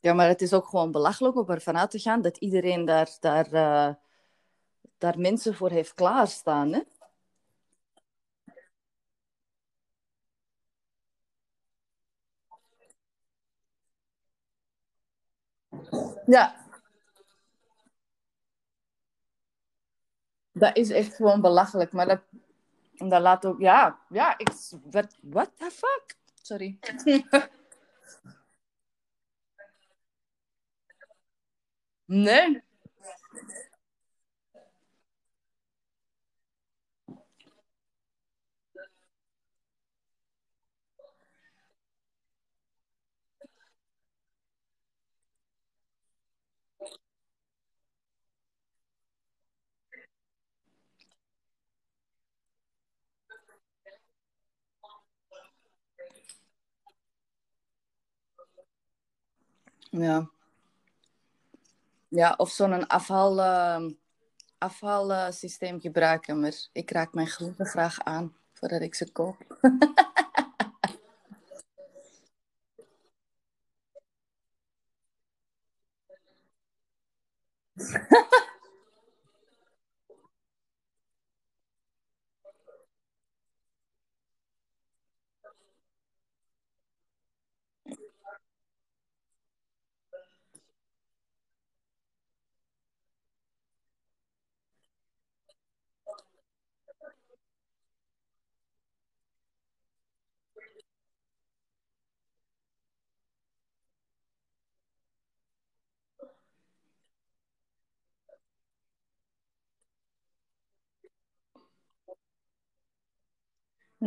Ja, 0.03 0.13
maar 0.13 0.27
het 0.27 0.41
is 0.41 0.53
ook 0.53 0.67
gewoon 0.67 0.91
belachelijk 0.91 1.35
om 1.35 1.49
ervan 1.49 1.77
uit 1.77 1.91
te 1.91 1.99
gaan 1.99 2.21
dat 2.21 2.37
iedereen 2.37 2.85
daar, 2.85 3.17
daar, 3.19 3.53
uh, 3.53 3.93
daar 4.97 5.19
mensen 5.19 5.55
voor 5.55 5.69
heeft 5.69 5.93
klaarstaan. 5.93 6.73
Hè? 6.73 6.81
Ja, 16.25 16.55
dat 20.51 20.77
is 20.77 20.89
echt 20.89 21.15
gewoon 21.15 21.41
belachelijk. 21.41 21.91
Maar 21.91 22.07
dat, 22.07 22.21
dat 23.09 23.21
laat 23.21 23.45
ook... 23.45 23.59
Ja, 23.59 23.99
ja 24.09 24.37
ik... 24.37 24.49
What 25.21 25.51
the 25.57 25.71
fuck? 25.71 26.17
Sorry. 26.41 26.79
No. 32.13 32.61
Ja. 59.91 60.32
Ja, 62.13 62.33
of 62.37 62.49
zo'n 62.49 62.87
afhaal, 62.87 63.39
uh, 63.39 63.91
afhaalsysteem 64.57 65.79
gebruiken. 65.79 66.39
Maar 66.39 66.53
ik 66.71 66.91
raak 66.91 67.13
mijn 67.13 67.27
groenten 67.27 67.65
graag 67.65 68.03
aan 68.03 68.35
voordat 68.53 68.81
ik 68.81 68.95
ze 68.95 69.11
koop. 69.11 69.37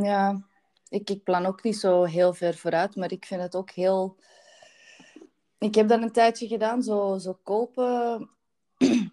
Ja, 0.02 0.42
ik, 0.88 1.10
ik 1.10 1.22
plan 1.22 1.46
ook 1.46 1.62
niet 1.62 1.76
zo 1.76 2.04
heel 2.04 2.34
ver 2.34 2.54
vooruit, 2.54 2.96
maar 2.96 3.12
ik 3.12 3.24
vind 3.24 3.42
het 3.42 3.54
ook 3.54 3.70
heel... 3.70 4.16
Ik 5.58 5.74
heb 5.74 5.88
dat 5.88 6.02
een 6.02 6.12
tijdje 6.12 6.46
gedaan, 6.46 6.82
zo, 6.82 7.18
zo 7.18 7.38
kopen, 7.42 8.30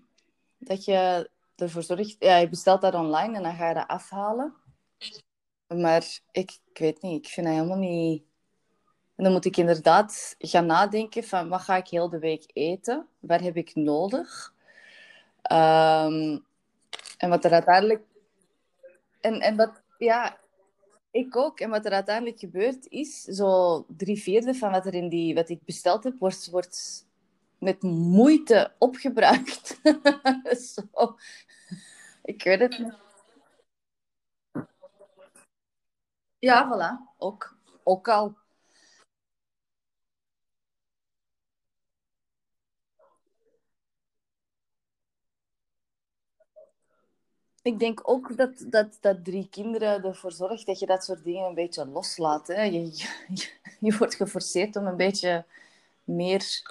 dat 0.57 0.85
je 0.85 1.29
ervoor 1.55 1.83
zorgt... 1.83 2.15
Ja, 2.19 2.37
je 2.37 2.49
bestelt 2.49 2.81
dat 2.81 2.93
online 2.93 3.35
en 3.35 3.43
dan 3.43 3.55
ga 3.55 3.67
je 3.67 3.73
dat 3.73 3.87
afhalen. 3.87 4.53
Maar 5.67 6.19
ik, 6.31 6.59
weet 6.73 7.01
niet, 7.01 7.25
ik 7.25 7.31
vind 7.31 7.47
dat 7.47 7.55
helemaal 7.55 7.77
niet... 7.77 8.23
En 9.15 9.23
dan 9.23 9.33
moet 9.33 9.45
ik 9.45 9.57
inderdaad 9.57 10.35
gaan 10.39 10.65
nadenken 10.65 11.23
van 11.23 11.49
wat 11.49 11.61
ga 11.61 11.75
ik 11.75 11.87
heel 11.87 12.09
de 12.09 12.19
week 12.19 12.43
eten? 12.53 13.07
Waar 13.19 13.41
heb 13.41 13.55
ik 13.55 13.75
nodig? 13.75 14.53
Um, 15.51 16.45
en 17.17 17.29
wat 17.29 17.45
er 17.45 17.51
uiteindelijk... 17.51 18.03
En, 19.21 19.39
en 19.39 19.55
wat, 19.55 19.81
Ja, 19.97 20.41
ik 21.13 21.35
ook. 21.35 21.59
En 21.59 21.69
wat 21.69 21.85
er 21.85 21.91
uiteindelijk 21.91 22.39
gebeurt 22.39 22.87
is, 22.87 23.21
zo 23.21 23.85
drie 23.87 24.21
vierde 24.21 24.53
van 24.53 24.71
wat, 24.71 24.85
er 24.85 24.93
in 24.93 25.09
die, 25.09 25.35
wat 25.35 25.49
ik 25.49 25.65
besteld 25.65 26.03
heb, 26.03 26.19
wordt, 26.19 26.49
wordt 26.49 27.05
met 27.57 27.81
moeite 27.81 28.73
opgebruikt. 28.77 29.79
zo. 30.73 31.15
Ik 32.23 32.43
weet 32.43 32.59
het 32.59 32.77
niet. 32.79 32.93
Ja, 36.39 36.69
voilà. 36.71 37.17
Ook, 37.17 37.57
ook 37.83 38.07
al. 38.07 38.37
Ik 47.63 47.79
denk 47.79 48.01
ook 48.03 48.37
dat, 48.37 48.65
dat, 48.67 48.97
dat 49.01 49.25
drie 49.25 49.47
kinderen 49.49 50.03
ervoor 50.03 50.31
zorgt 50.31 50.65
dat 50.65 50.79
je 50.79 50.85
dat 50.85 51.03
soort 51.03 51.23
dingen 51.23 51.45
een 51.45 51.53
beetje 51.53 51.85
loslaat. 51.85 52.47
Hè? 52.47 52.61
Je, 52.61 52.85
je, 52.85 53.49
je 53.79 53.97
wordt 53.97 54.15
geforceerd 54.15 54.75
om 54.75 54.87
een 54.87 54.97
beetje 54.97 55.45
meer... 56.03 56.61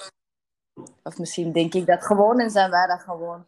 Of 1.03 1.19
misschien 1.19 1.53
denk 1.53 1.75
ik 1.75 1.87
dat 1.87 2.05
gewoon 2.05 2.41
en 2.41 2.51
zijn 2.51 2.71
wij 2.71 2.87
dat 2.87 3.01
gewoon. 3.01 3.47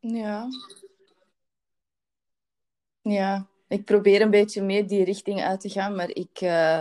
Ja. 0.00 0.48
Ja, 3.02 3.46
ik 3.68 3.84
probeer 3.84 4.20
een 4.20 4.30
beetje 4.30 4.62
meer 4.62 4.88
die 4.88 5.04
richting 5.04 5.42
uit 5.42 5.60
te 5.60 5.68
gaan, 5.68 5.94
maar 5.94 6.10
ik, 6.10 6.40
eh, 6.40 6.78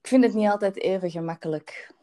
ik 0.00 0.08
vind 0.08 0.24
het 0.24 0.34
niet 0.34 0.48
altijd 0.48 0.76
even 0.76 1.10
gemakkelijk. 1.10 1.94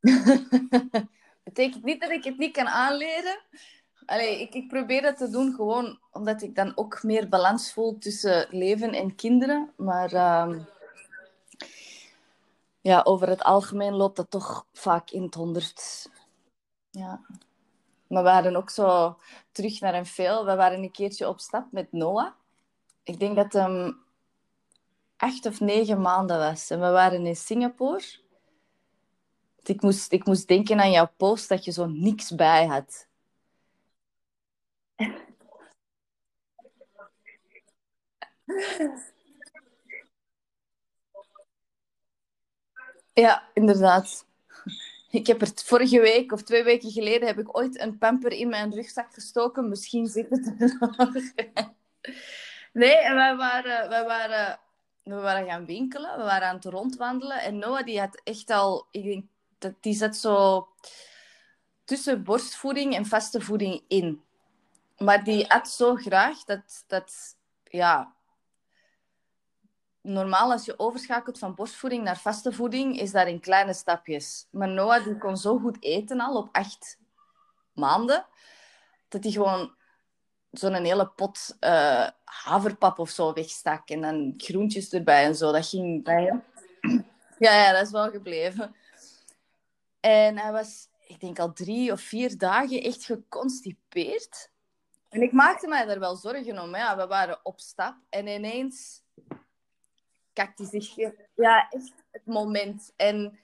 Betekent 1.44 1.84
niet 1.84 2.00
dat 2.00 2.10
ik 2.10 2.24
het 2.24 2.38
niet 2.38 2.52
kan 2.52 2.68
aanleren. 2.68 3.40
Allee, 4.06 4.40
ik, 4.40 4.54
ik 4.54 4.68
probeer 4.68 5.02
dat 5.02 5.16
te 5.16 5.30
doen 5.30 5.54
gewoon 5.54 6.00
omdat 6.12 6.42
ik 6.42 6.54
dan 6.54 6.72
ook 6.76 7.02
meer 7.02 7.28
balans 7.28 7.72
voel 7.72 7.98
tussen 7.98 8.46
leven 8.50 8.92
en 8.92 9.14
kinderen. 9.14 9.72
Maar 9.76 10.12
ehm, 10.12 10.60
ja, 12.80 13.00
over 13.04 13.28
het 13.28 13.42
algemeen 13.42 13.94
loopt 13.94 14.16
dat 14.16 14.30
toch 14.30 14.66
vaak 14.72 15.10
in 15.10 15.22
het 15.22 15.34
honderd. 15.34 16.10
Ja. 16.90 17.20
Maar 18.08 18.22
we 18.22 18.28
hadden 18.28 18.56
ook 18.56 18.70
zo 18.70 19.18
terug 19.52 19.80
naar 19.80 19.94
een 19.94 20.06
veel. 20.06 20.44
We 20.44 20.54
waren 20.54 20.82
een 20.82 20.90
keertje 20.90 21.28
op 21.28 21.40
stap 21.40 21.72
met 21.72 21.92
Noah. 21.92 22.32
Ik 23.02 23.18
denk 23.18 23.36
dat 23.36 23.52
hem 23.52 24.02
acht 25.16 25.46
of 25.46 25.60
negen 25.60 26.00
maanden 26.00 26.38
was. 26.38 26.70
En 26.70 26.80
we 26.80 26.90
waren 26.90 27.26
in 27.26 27.36
Singapore. 27.36 28.04
Ik 29.62 29.82
moest, 29.82 30.12
ik 30.12 30.26
moest 30.26 30.48
denken 30.48 30.80
aan 30.80 30.90
jouw 30.90 31.10
post 31.16 31.48
dat 31.48 31.64
je 31.64 31.70
zo 31.70 31.86
niks 31.86 32.34
bij 32.34 32.66
had. 32.66 33.06
Ja, 43.12 43.48
inderdaad. 43.54 44.27
Ik 45.10 45.26
heb 45.26 45.40
er 45.40 45.50
vorige 45.54 46.00
week 46.00 46.32
of 46.32 46.42
twee 46.42 46.64
weken 46.64 46.90
geleden 46.90 47.28
heb 47.28 47.38
ik 47.38 47.56
ooit 47.56 47.80
een 47.80 47.98
pamper 47.98 48.32
in 48.32 48.48
mijn 48.48 48.74
rugzak 48.74 49.14
gestoken. 49.14 49.68
Misschien 49.68 50.06
zit 50.06 50.30
het 50.30 50.54
er 50.58 50.76
nog. 50.80 51.12
Nee, 52.72 52.96
en 52.96 53.14
wij 53.14 53.36
waren, 53.36 53.88
wij 53.88 54.04
waren, 54.04 54.58
we 55.02 55.14
waren 55.14 55.46
gaan 55.46 55.66
winkelen. 55.66 56.16
We 56.16 56.22
waren 56.22 56.48
aan 56.48 56.54
het 56.54 56.64
rondwandelen. 56.64 57.40
En 57.40 57.58
Noah 57.58 57.84
die 57.84 58.00
had 58.00 58.20
echt 58.24 58.50
al... 58.50 58.86
Ik 58.90 59.04
denk, 59.04 59.24
dat, 59.58 59.74
die 59.80 59.94
zat 59.94 60.16
zo 60.16 60.68
tussen 61.84 62.24
borstvoeding 62.24 62.94
en 62.94 63.06
vaste 63.06 63.40
voeding 63.40 63.82
in. 63.88 64.22
Maar 64.98 65.24
die 65.24 65.52
at 65.52 65.68
zo 65.68 65.94
graag 65.94 66.44
dat... 66.44 66.84
dat 66.86 67.36
ja, 67.64 68.14
normaal 70.12 70.52
als 70.52 70.64
je 70.64 70.78
overschakelt 70.78 71.38
van 71.38 71.54
borstvoeding 71.54 72.04
naar 72.04 72.18
vaste 72.18 72.52
voeding, 72.52 73.00
is 73.00 73.10
dat 73.10 73.26
in 73.26 73.40
kleine 73.40 73.74
stapjes. 73.74 74.46
Maar 74.50 74.68
Noah 74.68 75.04
die 75.04 75.18
kon 75.18 75.36
zo 75.36 75.58
goed 75.58 75.76
eten 75.80 76.20
al 76.20 76.36
op 76.36 76.48
acht 76.52 76.98
maanden, 77.72 78.26
dat 79.08 79.22
hij 79.22 79.32
gewoon 79.32 79.76
zo'n 80.50 80.74
hele 80.74 81.08
pot 81.08 81.56
uh, 81.60 82.08
haverpap 82.24 82.98
of 82.98 83.10
zo 83.10 83.32
wegstak. 83.32 83.88
En 83.88 84.00
dan 84.00 84.34
groentjes 84.36 84.92
erbij 84.92 85.24
en 85.24 85.34
zo. 85.34 85.52
Dat 85.52 85.66
ging 85.66 86.04
bij 86.04 86.24
hem. 86.24 86.44
Ja, 87.38 87.54
ja, 87.54 87.72
dat 87.72 87.82
is 87.82 87.90
wel 87.90 88.10
gebleven. 88.10 88.74
En 90.00 90.38
hij 90.38 90.52
was, 90.52 90.88
ik 91.06 91.20
denk 91.20 91.38
al 91.38 91.52
drie 91.52 91.92
of 91.92 92.00
vier 92.00 92.38
dagen 92.38 92.82
echt 92.82 93.04
geconstipeerd. 93.04 94.50
En 95.08 95.22
ik 95.22 95.32
maakte 95.32 95.68
mij 95.68 95.84
daar 95.84 95.98
wel 95.98 96.16
zorgen 96.16 96.58
om. 96.58 96.76
Ja, 96.76 96.96
we 96.96 97.06
waren 97.06 97.40
op 97.42 97.60
stap 97.60 97.96
en 98.08 98.26
ineens 98.26 99.02
zich... 100.56 100.94
Ja, 101.34 101.68
echt 101.70 101.92
het 102.10 102.26
moment. 102.26 102.92
En 102.96 103.38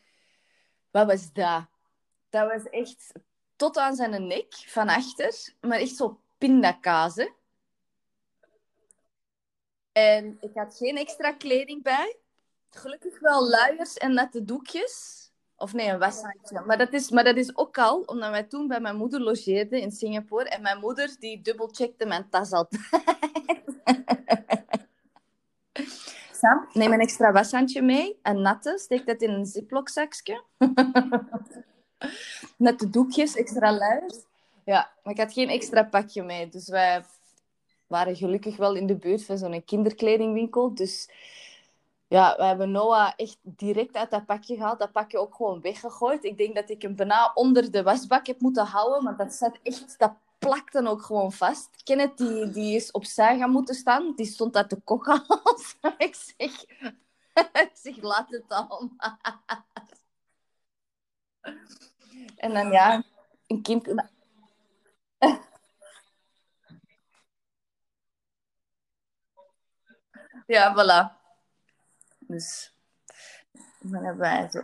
wat 0.90 1.06
was 1.06 1.32
dat? 1.32 1.66
Dat 2.28 2.50
was 2.52 2.68
echt 2.70 3.12
tot 3.56 3.76
aan 3.76 3.94
zijn 3.94 4.26
nek, 4.26 4.54
van 4.54 4.88
achter. 4.88 5.54
Maar 5.60 5.78
echt 5.78 5.96
zo 5.96 6.20
pindakaas, 6.38 7.28
En 9.92 10.36
ik 10.40 10.50
had 10.54 10.76
geen 10.76 10.96
extra 10.96 11.32
kleding 11.32 11.82
bij. 11.82 12.16
Gelukkig 12.70 13.20
wel 13.20 13.48
luiers 13.48 13.94
en 13.94 14.14
nette 14.14 14.44
doekjes. 14.44 15.22
Of 15.56 15.72
nee, 15.72 15.88
een 15.88 15.98
washandje. 15.98 16.60
Maar 16.66 16.78
dat, 16.78 16.92
is, 16.92 17.10
maar 17.10 17.24
dat 17.24 17.36
is 17.36 17.56
ook 17.56 17.78
al 17.78 18.00
omdat 18.00 18.30
wij 18.30 18.42
toen 18.42 18.68
bij 18.68 18.80
mijn 18.80 18.96
moeder 18.96 19.20
logeerden 19.20 19.80
in 19.80 19.92
Singapore. 19.92 20.48
En 20.48 20.62
mijn 20.62 20.78
moeder 20.78 21.16
die 21.18 21.42
dubbelcheckte 21.42 22.06
mijn 22.06 22.28
tas 22.30 22.52
altijd. 22.52 22.82
Neem 26.72 26.92
een 26.92 27.00
extra 27.00 27.32
washandje 27.32 27.82
mee. 27.82 28.18
Een 28.22 28.42
natte, 28.42 28.78
steek 28.78 29.06
dat 29.06 29.22
in 29.22 29.30
een 29.30 29.46
ziplockzakje. 29.46 30.42
Nette 32.56 32.90
doekjes, 32.90 33.36
extra 33.36 33.72
luiers. 33.72 34.16
Ja, 34.64 34.90
maar 35.02 35.12
ik 35.12 35.20
had 35.20 35.32
geen 35.32 35.48
extra 35.48 35.82
pakje 35.82 36.22
mee. 36.22 36.48
Dus 36.48 36.68
wij 36.68 37.04
waren 37.86 38.16
gelukkig 38.16 38.56
wel 38.56 38.74
in 38.74 38.86
de 38.86 38.96
buurt 38.96 39.24
van 39.24 39.38
zo'n 39.38 39.64
kinderkledingwinkel. 39.64 40.74
Dus 40.74 41.08
ja, 42.08 42.34
we 42.36 42.44
hebben 42.44 42.70
Noah 42.70 43.12
echt 43.16 43.38
direct 43.42 43.96
uit 43.96 44.10
dat 44.10 44.26
pakje 44.26 44.56
gehaald. 44.56 44.78
Dat 44.78 44.92
pakje 44.92 45.18
ook 45.18 45.34
gewoon 45.34 45.60
weggegooid. 45.60 46.24
Ik 46.24 46.38
denk 46.38 46.54
dat 46.54 46.70
ik 46.70 46.82
hem 46.82 46.96
bijna 46.96 47.30
onder 47.34 47.70
de 47.70 47.82
wasbak 47.82 48.26
heb 48.26 48.40
moeten 48.40 48.66
houden. 48.66 49.04
Maar 49.04 49.16
dat 49.16 49.34
zat 49.34 49.58
echt... 49.62 49.98
Dat 49.98 50.12
plakt 50.44 50.72
dan 50.72 50.86
ook 50.86 51.02
gewoon 51.02 51.32
vast. 51.32 51.82
Kenneth, 51.82 52.18
die, 52.18 52.50
die 52.50 52.74
is 52.76 52.90
opzij 52.90 53.38
gaan 53.38 53.50
moeten 53.50 53.74
staan. 53.74 54.12
Die 54.14 54.26
stond 54.26 54.56
uit 54.56 54.70
de 54.70 54.80
kokhals. 54.80 55.76
ik 55.98 56.14
zeg... 56.14 56.64
zeg, 57.82 58.02
laat 58.02 58.30
het 58.30 58.44
al. 58.48 58.90
En 62.36 62.52
dan 62.52 62.70
ja, 62.70 63.02
een 63.46 63.62
kind... 63.62 63.88
Ja, 70.46 70.74
voilà. 70.74 71.22
Dus 72.18 72.74
dan 73.80 74.04
hebben 74.04 74.16
wij 74.16 74.48
zo. 74.50 74.62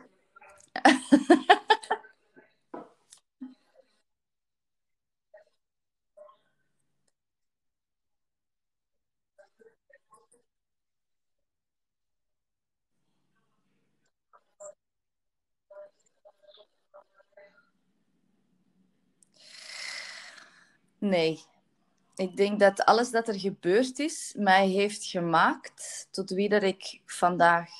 Nee. 21.00 21.42
Ik 22.14 22.36
denk 22.36 22.60
dat 22.60 22.84
alles 22.84 23.10
dat 23.10 23.28
er 23.28 23.40
gebeurd 23.40 23.98
is, 23.98 24.34
mij 24.36 24.68
heeft 24.68 25.04
gemaakt 25.04 26.08
tot 26.10 26.30
wie 26.30 26.48
dat 26.48 26.62
ik 26.62 27.00
vandaag 27.06 27.70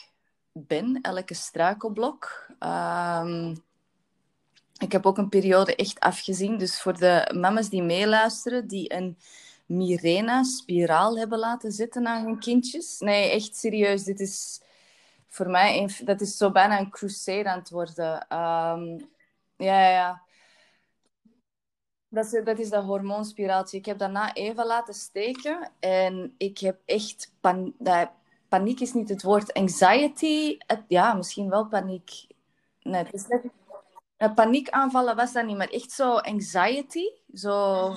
ben. 0.53 0.99
Elke 1.03 1.35
struikelblok. 1.35 2.47
Um, 2.61 3.63
ik 4.79 4.93
heb 4.93 5.07
ook 5.07 5.19
een 5.19 5.29
periode 5.29 5.77
echt 5.77 6.01
afgezien. 6.01 6.59
Dus 6.59 6.81
voor 6.81 6.99
de 6.99 7.35
mama's 7.37 7.69
die 7.69 7.83
meeluisteren, 7.83 8.69
die 8.69 8.95
een 8.95 9.19
Mirena-spiraal 9.67 11.19
hebben 11.19 11.39
laten 11.39 11.73
zitten 11.73 12.07
aan 12.07 12.25
hun 12.25 12.39
kindjes. 12.39 12.99
Nee, 12.99 13.31
echt 13.31 13.57
serieus. 13.57 14.05
Dit 14.05 14.21
is 14.21 14.61
voor 15.29 15.51
mij, 15.51 15.91
dat 16.05 16.21
is 16.21 16.37
zo 16.37 16.51
bijna 16.51 16.79
een 16.79 16.91
crusade 16.91 17.51
aan 17.51 17.59
het 17.59 17.71
worden. 17.71 18.27
Ehm, 18.29 18.99
ja, 19.57 19.91
ja. 19.91 20.23
Dat 22.13 22.33
is, 22.33 22.45
dat 22.45 22.59
is 22.59 22.71
dat 22.71 22.85
hormoonspiraaltje. 22.85 23.77
Ik 23.77 23.85
heb 23.85 23.99
daarna 23.99 24.35
even 24.35 24.67
laten 24.67 24.95
steken 24.95 25.71
en 25.81 26.35
ik 26.37 26.59
heb 26.59 26.81
echt... 26.85 27.33
Pan, 27.41 27.75
dat, 27.79 28.11
paniek 28.49 28.81
is 28.81 28.93
niet 28.93 29.09
het 29.09 29.23
woord. 29.23 29.53
Anxiety, 29.53 30.57
het, 30.67 30.83
ja, 30.89 31.15
misschien 31.15 31.51
wel 31.51 31.67
paniek. 31.67 32.11
Nee, 32.83 33.05
het 33.05 33.13
is 33.13 33.27
net... 33.27 33.43
Paniekaanvallen 34.35 35.17
was 35.17 35.33
dat 35.33 35.47
niet, 35.47 35.57
maar 35.57 35.69
echt 35.69 35.93
zo 35.93 36.17
anxiety. 36.17 37.05
Zo... 37.35 37.91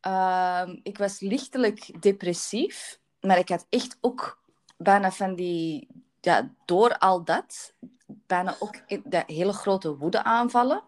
Ehm, 0.00 0.78
ik 0.82 0.98
was 0.98 1.20
lichtelijk 1.20 2.02
depressief, 2.02 3.00
maar 3.20 3.38
ik 3.38 3.48
had 3.48 3.66
echt 3.68 3.98
ook 4.00 4.42
bijna 4.76 5.10
van 5.10 5.34
die... 5.34 5.88
Ja, 6.20 6.54
door 6.64 6.98
al 6.98 7.24
dat, 7.24 7.74
bijna 8.06 8.56
ook 8.58 8.88
de 9.04 9.22
hele 9.26 9.52
grote 9.52 9.96
woedeaanvallen. 9.96 10.82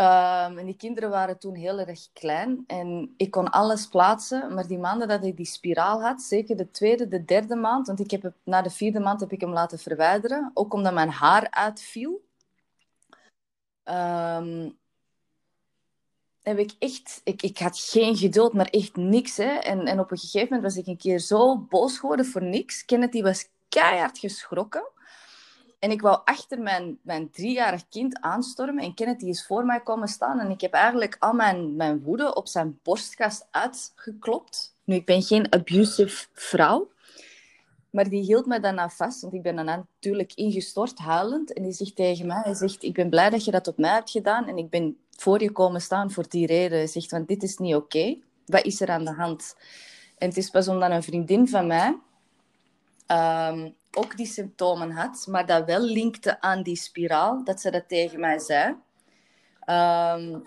Um, 0.00 0.58
en 0.58 0.64
die 0.64 0.76
kinderen 0.76 1.10
waren 1.10 1.38
toen 1.38 1.54
heel 1.54 1.78
erg 1.78 2.12
klein 2.12 2.64
en 2.66 3.14
ik 3.16 3.30
kon 3.30 3.50
alles 3.50 3.86
plaatsen. 3.86 4.54
Maar 4.54 4.66
die 4.66 4.78
maanden 4.78 5.08
dat 5.08 5.24
ik 5.24 5.36
die 5.36 5.46
spiraal 5.46 6.02
had, 6.02 6.22
zeker 6.22 6.56
de 6.56 6.70
tweede, 6.70 7.08
de 7.08 7.24
derde 7.24 7.56
maand, 7.56 7.86
want 7.86 8.00
ik 8.00 8.10
heb 8.10 8.32
na 8.44 8.62
de 8.62 8.70
vierde 8.70 9.00
maand 9.00 9.20
heb 9.20 9.32
ik 9.32 9.40
hem 9.40 9.52
laten 9.52 9.78
verwijderen, 9.78 10.50
ook 10.54 10.72
omdat 10.72 10.92
mijn 10.92 11.10
haar 11.10 11.50
uitviel. 11.50 12.24
Um, 13.84 14.78
heb 16.42 16.58
ik 16.58 16.72
echt, 16.78 17.20
ik, 17.24 17.42
ik 17.42 17.58
had 17.58 17.78
geen 17.78 18.16
geduld, 18.16 18.52
maar 18.52 18.66
echt 18.66 18.96
niks. 18.96 19.36
Hè. 19.36 19.52
En, 19.52 19.86
en 19.86 20.00
op 20.00 20.10
een 20.10 20.18
gegeven 20.18 20.46
moment 20.54 20.62
was 20.62 20.76
ik 20.76 20.86
een 20.86 20.96
keer 20.96 21.18
zo 21.18 21.58
boos 21.58 21.98
geworden 21.98 22.26
voor 22.26 22.42
niks. 22.42 22.84
Kennedy 22.84 23.22
was 23.22 23.48
keihard 23.68 24.18
geschrokken. 24.18 24.88
En 25.78 25.90
ik 25.90 26.00
wou 26.00 26.20
achter 26.24 26.60
mijn, 26.60 26.98
mijn 27.02 27.30
driejarig 27.30 27.88
kind 27.88 28.20
aanstormen. 28.20 28.84
En 28.84 28.94
Kenneth 28.94 29.20
die 29.20 29.28
is 29.28 29.46
voor 29.46 29.64
mij 29.64 29.80
komen 29.80 30.08
staan. 30.08 30.40
En 30.40 30.50
ik 30.50 30.60
heb 30.60 30.72
eigenlijk 30.72 31.16
al 31.18 31.32
mijn, 31.32 31.76
mijn 31.76 32.02
woede 32.02 32.34
op 32.34 32.48
zijn 32.48 32.78
borstkast 32.82 33.46
uitgeklopt. 33.50 34.74
Nu, 34.84 34.94
ik 34.94 35.06
ben 35.06 35.22
geen 35.22 35.52
abusive 35.52 36.26
vrouw. 36.32 36.90
Maar 37.90 38.08
die 38.08 38.22
hield 38.22 38.46
me 38.46 38.60
daarna 38.60 38.88
vast. 38.88 39.20
Want 39.20 39.34
ik 39.34 39.42
ben 39.42 39.56
dan 39.56 39.64
natuurlijk 39.64 40.32
ingestort, 40.34 40.98
huilend. 40.98 41.52
En 41.52 41.62
die 41.62 41.72
zegt 41.72 41.96
tegen 41.96 42.26
mij, 42.26 42.40
hij 42.44 42.54
zegt, 42.54 42.82
ik 42.82 42.94
ben 42.94 43.10
blij 43.10 43.30
dat 43.30 43.44
je 43.44 43.50
dat 43.50 43.68
op 43.68 43.78
mij 43.78 43.92
hebt 43.92 44.10
gedaan. 44.10 44.48
En 44.48 44.58
ik 44.58 44.70
ben 44.70 44.98
voor 45.10 45.42
je 45.42 45.52
komen 45.52 45.80
staan 45.80 46.10
voor 46.10 46.28
die 46.28 46.46
reden. 46.46 46.78
Hij 46.78 46.86
zegt, 46.86 47.10
want 47.10 47.28
dit 47.28 47.42
is 47.42 47.56
niet 47.56 47.74
oké. 47.74 48.18
Wat 48.46 48.64
is 48.64 48.80
er 48.80 48.88
aan 48.88 49.04
de 49.04 49.14
hand? 49.14 49.56
En 50.18 50.28
het 50.28 50.36
is 50.36 50.50
pas 50.50 50.68
omdat 50.68 50.90
een 50.90 51.02
vriendin 51.02 51.48
van 51.48 51.66
mij... 51.66 51.98
Um, 53.50 53.76
ook 53.92 54.16
die 54.16 54.26
symptomen 54.26 54.90
had, 54.90 55.26
maar 55.26 55.46
dat 55.46 55.64
wel 55.64 55.80
linkte 55.80 56.40
aan 56.40 56.62
die 56.62 56.76
spiraal, 56.76 57.44
dat 57.44 57.60
ze 57.60 57.70
dat 57.70 57.88
tegen 57.88 58.20
mij 58.20 58.38
zei. 58.38 58.76
Um, 59.66 60.42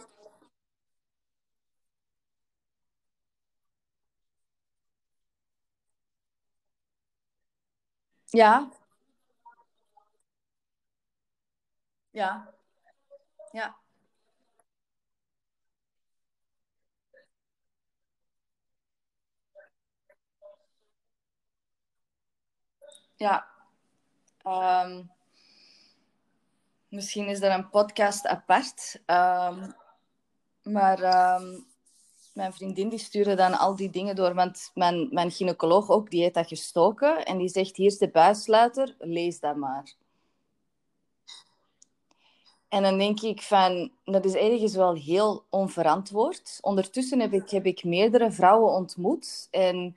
ja, 8.32 8.69
ja, 12.12 12.54
ja, 13.51 13.81
ja. 23.21 23.45
Um, 24.84 25.12
misschien 26.88 27.27
is 27.27 27.41
er 27.41 27.51
een 27.51 27.69
podcast 27.69 28.27
apart. 28.27 29.01
Um, 29.05 29.73
maar 30.63 30.99
um, 31.39 31.65
mijn 32.34 32.53
vriendin 32.53 32.89
die 32.89 32.99
stuurde 32.99 33.36
dan 33.36 33.57
al 33.57 33.75
die 33.75 33.89
dingen 33.89 34.15
door. 34.15 34.34
Want 34.34 34.71
mijn, 34.73 35.07
mijn 35.12 35.31
gynaecoloog 35.31 35.89
ook, 35.89 36.10
die 36.10 36.21
heeft 36.21 36.34
dat 36.34 36.47
gestoken. 36.47 37.25
En 37.25 37.38
die 37.38 37.49
zegt, 37.49 37.75
hier 37.75 37.88
is 37.88 37.97
de 37.97 38.10
buissluiter, 38.10 38.95
lees 38.99 39.39
dat 39.39 39.55
maar. 39.55 39.93
En 42.67 42.84
dan 42.84 42.97
denk 42.97 43.21
ik 43.21 43.41
van, 43.41 43.91
dat 44.03 44.25
is 44.25 44.34
ergens 44.34 44.75
wel 44.75 44.93
heel 44.93 45.45
onverantwoord. 45.49 46.57
Ondertussen 46.62 47.19
heb 47.19 47.34
ik, 47.34 47.49
heb 47.49 47.65
ik 47.65 47.84
meerdere 47.84 48.31
vrouwen 48.31 48.73
ontmoet. 48.73 49.47
En 49.51 49.95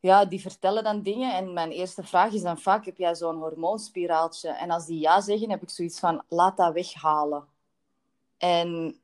ja, 0.00 0.24
die 0.24 0.40
vertellen 0.40 0.84
dan 0.84 1.02
dingen. 1.02 1.34
En 1.34 1.52
mijn 1.52 1.70
eerste 1.70 2.02
vraag 2.02 2.32
is 2.32 2.42
dan 2.42 2.58
vaak, 2.58 2.84
heb 2.84 2.96
jij 2.96 3.14
zo'n 3.14 3.36
hormoonspiraaltje? 3.36 4.48
En 4.48 4.70
als 4.70 4.86
die 4.86 5.00
ja 5.00 5.20
zeggen, 5.20 5.50
heb 5.50 5.62
ik 5.62 5.70
zoiets 5.70 5.98
van, 5.98 6.22
laat 6.28 6.56
dat 6.56 6.72
weghalen. 6.72 7.44
En 8.36 9.00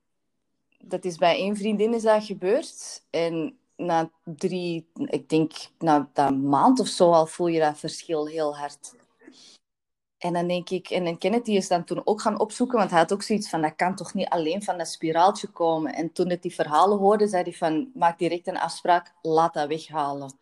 dat 0.78 1.04
is 1.04 1.16
bij 1.16 1.36
één 1.36 1.56
vriendin 1.56 1.94
is 1.94 2.02
dat 2.02 2.24
gebeurd. 2.24 3.02
En 3.10 3.58
na 3.76 4.10
drie, 4.24 4.88
ik 4.94 5.28
denk 5.28 5.52
na 5.78 6.10
een 6.14 6.48
maand 6.48 6.80
of 6.80 6.86
zo 6.86 7.12
al 7.12 7.26
voel 7.26 7.46
je 7.46 7.60
dat 7.60 7.78
verschil 7.78 8.26
heel 8.26 8.56
hard. 8.56 8.94
En 10.18 10.32
dan 10.32 10.48
denk 10.48 10.70
ik, 10.70 10.90
en 10.90 11.18
die 11.42 11.56
is 11.56 11.68
dan 11.68 11.84
toen 11.84 12.00
ook 12.04 12.20
gaan 12.20 12.40
opzoeken, 12.40 12.78
want 12.78 12.90
hij 12.90 12.98
had 12.98 13.12
ook 13.12 13.22
zoiets 13.22 13.48
van, 13.48 13.62
dat 13.62 13.76
kan 13.76 13.96
toch 13.96 14.14
niet 14.14 14.28
alleen 14.28 14.62
van 14.62 14.78
dat 14.78 14.88
spiraaltje 14.88 15.46
komen. 15.46 15.94
En 15.94 16.12
toen 16.12 16.30
het 16.30 16.42
die 16.42 16.54
verhalen 16.54 16.98
hoorde, 16.98 17.26
zei 17.26 17.42
hij 17.42 17.52
van, 17.52 17.90
maak 17.94 18.18
direct 18.18 18.46
een 18.46 18.58
afspraak, 18.58 19.14
laat 19.22 19.54
dat 19.54 19.68
weghalen. 19.68 20.32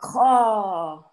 Goh, 0.00 1.04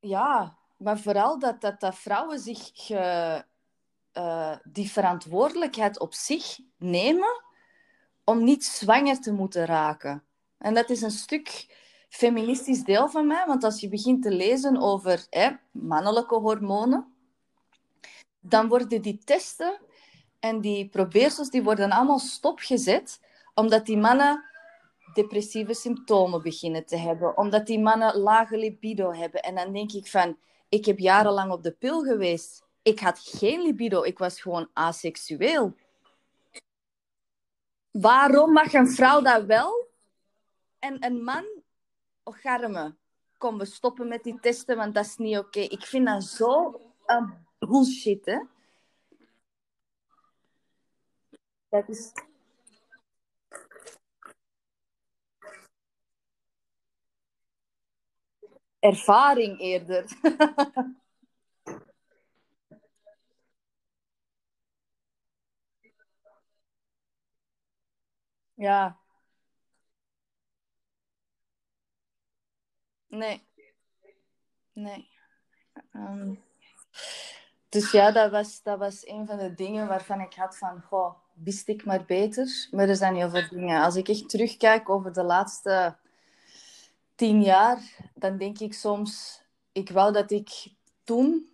ja, 0.00 0.58
maar 0.76 0.98
vooral 0.98 1.38
dat, 1.38 1.60
dat, 1.60 1.80
dat 1.80 1.94
vrouwen 1.94 2.38
zich 2.38 2.70
ge, 2.74 3.44
uh, 4.12 4.56
die 4.64 4.90
verantwoordelijkheid 4.90 5.98
op 5.98 6.14
zich 6.14 6.58
nemen 6.76 7.42
om 8.24 8.44
niet 8.44 8.64
zwanger 8.64 9.20
te 9.20 9.32
moeten 9.32 9.64
raken. 9.64 10.24
En 10.58 10.74
dat 10.74 10.90
is 10.90 11.02
een 11.02 11.10
stuk 11.10 11.66
feministisch 12.08 12.84
deel 12.84 13.08
van 13.08 13.26
mij, 13.26 13.44
want 13.46 13.64
als 13.64 13.80
je 13.80 13.88
begint 13.88 14.22
te 14.22 14.30
lezen 14.30 14.76
over 14.76 15.26
hè, 15.30 15.50
mannelijke 15.70 16.34
hormonen, 16.34 17.14
dan 18.40 18.68
worden 18.68 19.02
die 19.02 19.18
testen 19.24 19.80
en 20.40 20.60
die 20.60 20.88
probeersels 20.88 21.50
die 21.50 21.62
worden 21.62 21.90
allemaal 21.90 22.18
stopgezet, 22.18 23.20
omdat 23.54 23.86
die 23.86 23.98
mannen 23.98 24.44
depressieve 25.16 25.74
symptomen 25.74 26.42
beginnen 26.42 26.86
te 26.86 26.96
hebben, 26.96 27.36
omdat 27.36 27.66
die 27.66 27.80
mannen 27.80 28.16
lage 28.16 28.58
libido 28.58 29.12
hebben. 29.12 29.42
En 29.42 29.54
dan 29.54 29.72
denk 29.72 29.92
ik 29.92 30.06
van, 30.06 30.38
ik 30.68 30.84
heb 30.84 30.98
jarenlang 30.98 31.52
op 31.52 31.62
de 31.62 31.72
pil 31.72 32.02
geweest. 32.02 32.64
Ik 32.82 33.00
had 33.00 33.18
geen 33.18 33.62
libido, 33.62 34.02
ik 34.02 34.18
was 34.18 34.40
gewoon 34.40 34.68
aseksueel. 34.72 35.76
Waarom 37.90 38.52
mag 38.52 38.72
een 38.72 38.88
vrouw 38.88 39.20
dat 39.20 39.44
wel 39.44 39.88
en 40.78 41.04
een 41.04 41.24
man 41.24 41.44
ocharme? 42.22 42.94
Kom, 43.38 43.58
we 43.58 43.64
stoppen 43.64 44.08
met 44.08 44.22
die 44.22 44.40
testen, 44.40 44.76
want 44.76 44.94
dat 44.94 45.04
is 45.04 45.16
niet 45.16 45.38
oké. 45.38 45.60
Ik 45.60 45.84
vind 45.84 46.06
dat 46.06 46.24
zo 46.24 46.80
een 47.06 47.34
bullshit. 47.58 48.46
Dat 51.68 51.88
is... 51.88 52.12
Ervaring 58.86 59.58
eerder. 59.60 60.04
ja, 68.54 68.98
nee, 73.08 73.42
nee. 74.72 75.08
Um, 75.92 76.44
dus 77.68 77.90
ja, 77.90 78.10
dat 78.12 78.30
was, 78.30 78.62
dat 78.62 78.78
was 78.78 79.06
een 79.06 79.26
van 79.26 79.38
de 79.38 79.54
dingen 79.54 79.88
waarvan 79.88 80.20
ik 80.20 80.34
had 80.34 80.58
van, 80.58 80.82
goh, 80.82 81.14
wist 81.32 81.68
ik 81.68 81.84
maar 81.84 82.04
beter. 82.04 82.68
Maar 82.70 82.88
er 82.88 82.96
zijn 82.96 83.14
heel 83.14 83.30
veel 83.30 83.48
dingen. 83.48 83.82
Als 83.82 83.96
ik 83.96 84.08
echt 84.08 84.28
terugkijk 84.28 84.88
over 84.88 85.12
de 85.12 85.22
laatste 85.22 85.96
tien 87.16 87.42
jaar, 87.42 87.82
dan 88.14 88.36
denk 88.36 88.58
ik 88.58 88.74
soms, 88.74 89.42
ik 89.72 89.90
wou 89.90 90.12
dat 90.12 90.30
ik 90.30 90.68
toen 91.04 91.48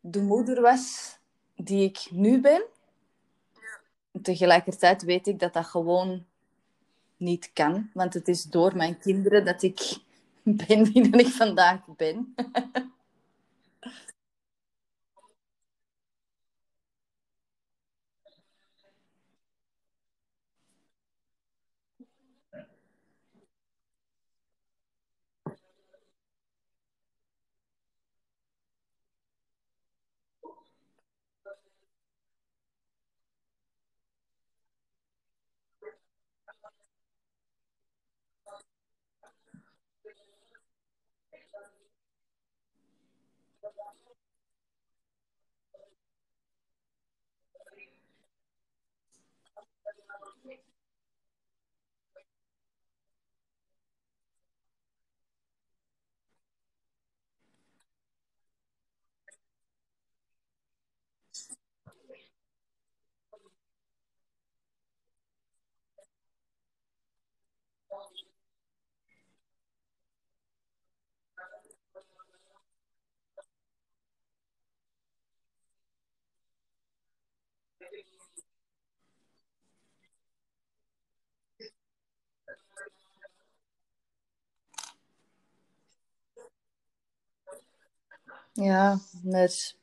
de 0.00 0.22
moeder 0.22 0.60
was 0.60 1.16
die 1.54 1.84
ik 1.84 2.08
nu 2.10 2.40
ben. 2.40 2.64
Tegelijkertijd 4.22 5.02
weet 5.02 5.26
ik 5.26 5.38
dat 5.38 5.52
dat 5.52 5.66
gewoon 5.66 6.24
niet 7.16 7.50
kan, 7.52 7.90
want 7.94 8.14
het 8.14 8.28
is 8.28 8.42
door 8.42 8.76
mijn 8.76 8.98
kinderen 8.98 9.44
dat 9.44 9.62
ik 9.62 9.98
ben 10.66 10.84
wie 10.84 11.16
ik 11.16 11.26
vandaag 11.26 11.86
ben. 11.96 12.34
Ja, 88.56 88.98
met... 89.22 89.76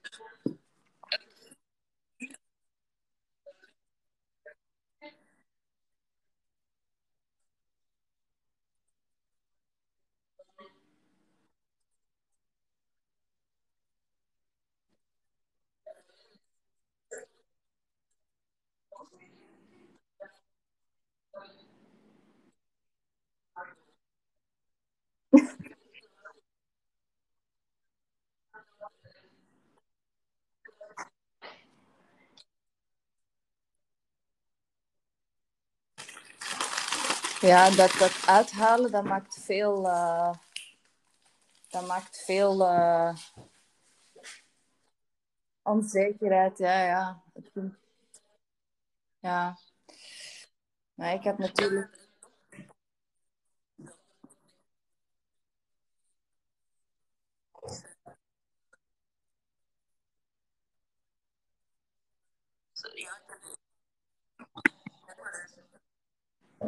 Ja, 37.44 37.70
dat, 37.70 37.92
dat 38.00 38.24
uithalen, 38.26 38.92
dat 38.92 39.04
maakt 39.04 39.40
veel... 39.44 39.88
eh, 39.88 40.34
dat 41.70 41.88
maakt 41.88 42.24
veel 42.26 42.68
eh, 42.68 43.16
onzekerheid. 45.62 46.58
Ja, 46.58 46.84
ja. 46.86 47.24
Ja. 49.20 49.58
Maar 50.94 51.14
ik 51.14 51.24
heb 51.24 51.38
natuurlijk... 51.38 52.02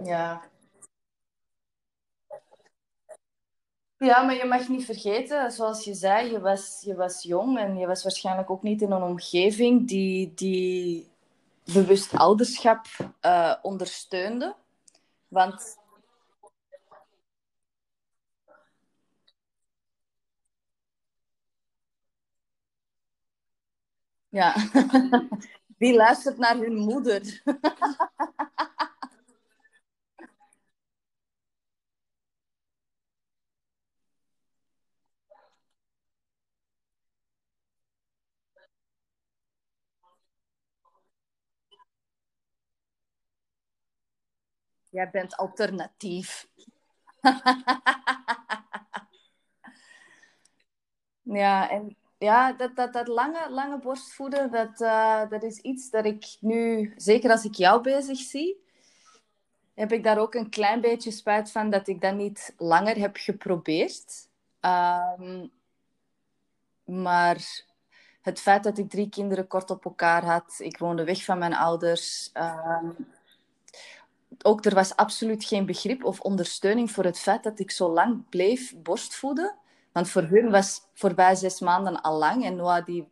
Ja. 0.04 0.50
Ja, 4.06 4.22
maar 4.22 4.36
je 4.36 4.46
mag 4.46 4.68
niet 4.68 4.86
vergeten, 4.86 5.52
zoals 5.52 5.84
je 5.84 5.94
zei, 5.94 6.32
je 6.32 6.40
was, 6.40 6.82
je 6.82 6.96
was 6.96 7.24
jong 7.24 7.58
en 7.58 7.78
je 7.78 7.88
was 7.88 8.04
waarschijnlijk 8.04 8.50
ook 8.50 8.64
niet 8.64 8.82
in 8.82 8.92
een 8.92 9.04
omgeving 9.04 9.88
die, 9.88 10.34
die 10.34 11.10
bewust 11.74 12.14
ouderschap 12.14 12.86
eh, 13.20 13.56
ondersteunde. 13.62 14.56
Want 15.28 15.78
ja, 24.30 24.56
die 25.78 25.96
luistert 25.96 26.38
naar 26.38 26.56
hun 26.58 26.76
moeder. 26.76 27.42
Jij 44.96 45.10
bent 45.10 45.36
alternatief. 45.38 46.48
Ja, 51.28 51.70
en 51.70 51.96
ja, 52.18 52.54
dat, 52.54 52.76
dat, 52.76 52.94
dat 52.94 53.08
lange, 53.08 53.50
lange 53.50 53.80
borstvoeden, 53.80 54.52
dat, 54.52 54.82
eh, 54.82 55.30
dat 55.30 55.44
is 55.44 55.58
iets 55.60 55.90
dat 55.90 56.06
ik 56.06 56.38
nu, 56.40 56.94
zeker 56.98 57.32
als 57.32 57.44
ik 57.46 57.54
jou 57.54 57.82
bezig 57.82 58.18
zie, 58.18 58.64
heb 59.74 59.92
ik 59.92 60.04
daar 60.04 60.18
ook 60.18 60.34
een 60.34 60.50
klein 60.50 60.82
beetje 60.82 61.12
spijt 61.12 61.52
van 61.52 61.70
dat 61.70 61.88
ik 61.88 62.02
dat 62.02 62.16
niet 62.16 62.54
langer 62.58 62.98
heb 62.98 63.16
geprobeerd. 63.18 64.30
Ehm, 64.60 65.48
maar 66.84 67.66
het 68.22 68.40
feit 68.40 68.64
dat 68.64 68.78
ik 68.78 68.90
drie 68.90 69.10
kinderen 69.10 69.48
kort 69.48 69.70
op 69.70 69.86
elkaar 69.86 70.24
had, 70.24 70.56
ik 70.58 70.78
woonde 70.78 71.04
weg 71.04 71.24
van 71.24 71.38
mijn 71.38 71.54
ouders. 71.54 72.30
ehm, 72.34 72.90
ook 74.42 74.66
er 74.66 74.74
was 74.74 74.96
absoluut 74.96 75.44
geen 75.46 75.66
begrip 75.66 76.04
of 76.04 76.20
ondersteuning 76.20 76.92
voor 76.92 77.04
het 77.04 77.20
feit 77.20 77.44
dat 77.44 77.60
ik 77.60 77.72
zo 77.72 77.90
lang 77.90 78.30
bleef 78.30 78.76
borstvoeden. 78.78 79.56
Want 79.92 80.10
voor 80.10 80.22
hun 80.22 80.52
was 80.52 80.82
voorbij 80.94 81.36
zes 81.36 81.60
maanden 81.60 82.02
al 82.02 82.18
lang. 82.18 82.46
En, 82.46 82.56
Noah 82.56 82.86
die... 82.86 83.10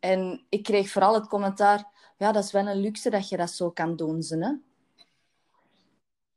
en 0.00 0.44
ik 0.48 0.62
kreeg 0.62 0.90
vooral 0.90 1.14
het 1.14 1.28
commentaar: 1.28 1.84
ja, 2.16 2.32
dat 2.32 2.44
is 2.44 2.52
wel 2.52 2.66
een 2.66 2.80
luxe 2.80 3.10
dat 3.10 3.28
je 3.28 3.36
dat 3.36 3.50
zo 3.50 3.70
kan 3.70 3.96
doen. 3.96 4.22
Ze? 4.22 4.58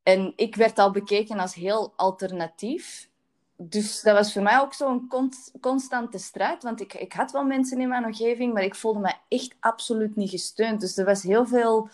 En 0.04 0.34
ik 0.36 0.56
werd 0.56 0.80
al 0.80 0.92
bekeken 0.92 1.40
als 1.40 1.54
heel 1.54 1.94
alternatief. 1.96 3.10
Dus 3.56 4.02
dat 4.02 4.16
was 4.16 4.34
voor 4.34 4.42
mij 4.42 4.60
ook 4.60 4.74
zo'n 4.74 5.08
const- 5.08 5.52
constante 5.62 6.18
strijd. 6.18 6.64
Want 6.64 6.82
ik, 6.82 6.94
ik 6.94 7.14
had 7.14 7.32
wel 7.32 7.44
mensen 7.44 7.80
in 7.80 7.88
mijn 7.88 8.06
omgeving, 8.06 8.54
maar 8.54 8.64
ik 8.64 8.76
voelde 8.76 9.00
me 9.00 9.14
echt 9.28 9.56
absoluut 9.60 10.16
niet 10.16 10.30
gesteund. 10.30 10.82
Dus 10.82 10.98
er 10.98 11.06
was 11.06 11.24
heel 11.24 11.46
veel, 11.46 11.90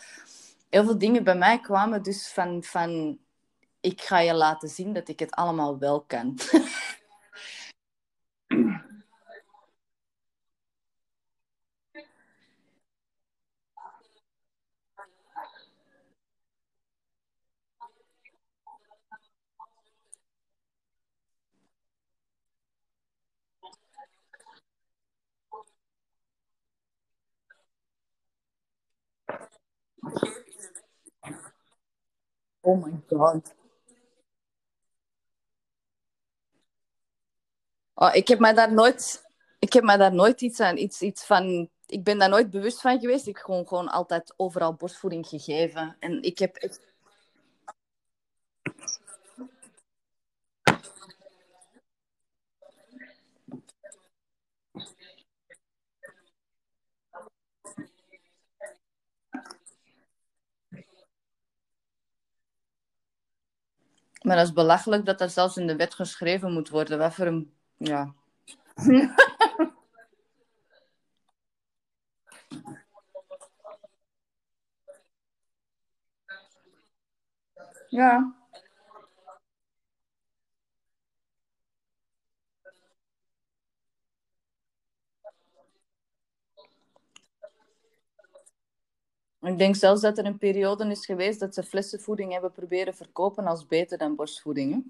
heel 0.74 0.84
veel 0.84 0.98
dingen 0.98 1.24
bij 1.24 1.36
mij 1.36 1.60
kwamen 1.60 2.04
dus 2.04 2.28
van, 2.28 2.64
van... 2.64 3.18
Ik 3.80 4.02
ga 4.02 4.20
je 4.20 4.34
laten 4.34 4.70
zien 4.70 4.94
dat 4.94 5.08
ik 5.08 5.20
het 5.20 5.32
allemaal 5.32 5.78
wel 5.80 6.02
kan. 6.02 6.38
Oh 32.64 32.78
my 32.78 32.94
god. 33.10 33.54
Oh, 37.94 38.16
ik 38.16 38.28
heb 38.28 38.40
mij 38.40 38.54
daar 38.54 38.74
nooit, 38.74 39.24
ik 39.60 39.74
heb 39.74 39.84
mij 39.84 39.98
daar 39.98 40.14
nooit 40.14 40.42
iets 40.42 40.60
aan, 40.60 40.78
iets, 40.78 41.02
iets 41.02 41.26
van, 41.26 41.70
ik 41.86 42.04
ben 42.04 42.20
daar 42.20 42.30
nooit 42.30 42.50
bewust 42.50 42.82
van 42.82 43.00
geweest. 43.00 43.28
Ik 43.28 43.36
heb 43.36 43.46
gewoon, 43.46 43.68
gewoon 43.68 43.88
altijd 43.90 44.34
overal 44.38 44.74
borstvoeding 44.74 45.28
gegeven. 45.28 45.96
En 46.00 46.22
ik 46.22 46.40
heb 46.40 46.56
echt, 46.56 46.82
maar 64.24 64.36
dat 64.36 64.46
is 64.46 64.54
belachelijk 64.54 65.06
dat 65.06 65.18
dat 65.18 65.32
zelfs 65.32 65.58
in 65.58 65.68
de 65.68 65.76
wet 65.76 65.94
geschreven 65.94 66.54
moet 66.54 66.70
worden. 66.70 66.98
Wat 66.98 67.14
voor 67.14 67.26
een, 67.26 67.54
ja. 67.78 68.14
Ja. 77.90 78.34
Ik 89.44 89.58
denk 89.58 89.76
zelfs 89.76 90.02
dat 90.02 90.18
er 90.18 90.26
een 90.26 90.38
periode 90.38 90.86
is 90.86 91.06
geweest 91.06 91.40
dat 91.40 91.54
ze 91.54 91.64
flessenvoeding 91.64 92.32
hebben 92.32 92.52
proberen 92.52 92.96
verkopen 92.96 93.46
als 93.46 93.68
beter 93.68 93.98
dan 93.98 94.16
borstvoeding. 94.16 94.86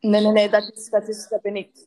Nee, 0.00 0.22
nee, 0.22 0.32
nee, 0.32 0.48
dat, 0.48 0.76
is, 0.76 0.90
dat, 0.90 1.08
is, 1.08 1.28
dat 1.28 1.42
ben 1.42 1.56
ik. 1.56 1.76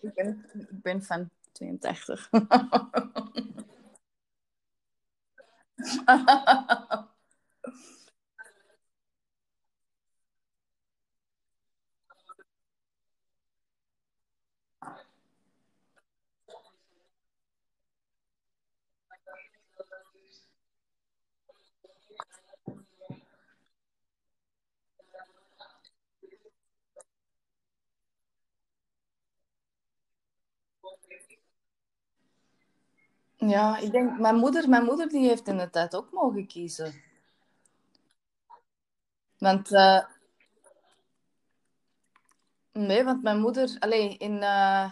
ik, 0.00 0.14
ben, 0.14 0.46
ik 0.52 0.82
ben 0.82 1.02
van 1.02 1.30
82. 1.52 2.30
Ja, 33.48 33.76
ik 33.78 33.90
denk, 33.92 34.18
mijn 34.18 34.36
moeder, 34.36 34.68
mijn 34.68 34.84
moeder 34.84 35.08
die 35.08 35.28
heeft 35.28 35.48
in 35.48 35.56
de 35.58 35.70
tijd 35.70 35.96
ook 35.96 36.12
mogen 36.12 36.46
kiezen. 36.46 37.02
Want, 39.38 39.72
eh, 39.72 40.04
nee, 42.72 43.04
want 43.04 43.22
mijn 43.22 43.40
moeder, 43.40 43.76
alleen 43.78 44.18
in, 44.18 44.42
eh, 44.42 44.90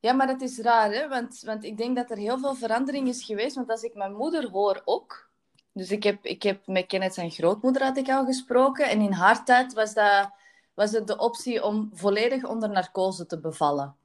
ja, 0.00 0.12
maar 0.12 0.26
dat 0.26 0.40
is 0.40 0.58
raar, 0.58 0.92
hè? 0.92 1.08
Want, 1.08 1.40
want 1.40 1.64
ik 1.64 1.76
denk 1.76 1.96
dat 1.96 2.10
er 2.10 2.16
heel 2.16 2.38
veel 2.38 2.54
verandering 2.54 3.08
is 3.08 3.24
geweest. 3.24 3.54
Want 3.56 3.70
als 3.70 3.82
ik 3.82 3.94
mijn 3.94 4.14
moeder 4.14 4.50
hoor 4.50 4.82
ook, 4.84 5.30
dus 5.72 5.90
ik 5.90 6.02
heb, 6.02 6.24
ik 6.24 6.42
heb 6.42 6.66
met 6.66 6.86
Kenneth 6.86 7.14
zijn 7.14 7.30
grootmoeder 7.30 7.82
had 7.82 7.96
ik 7.96 8.08
al 8.08 8.24
gesproken. 8.24 8.88
En 8.88 9.00
in 9.00 9.12
haar 9.12 9.44
tijd 9.44 9.72
was, 9.72 9.94
dat, 9.94 10.30
was 10.74 10.92
het 10.92 11.06
de 11.06 11.18
optie 11.18 11.64
om 11.64 11.90
volledig 11.92 12.44
onder 12.44 12.70
narcose 12.70 13.26
te 13.26 13.40
bevallen. 13.40 13.96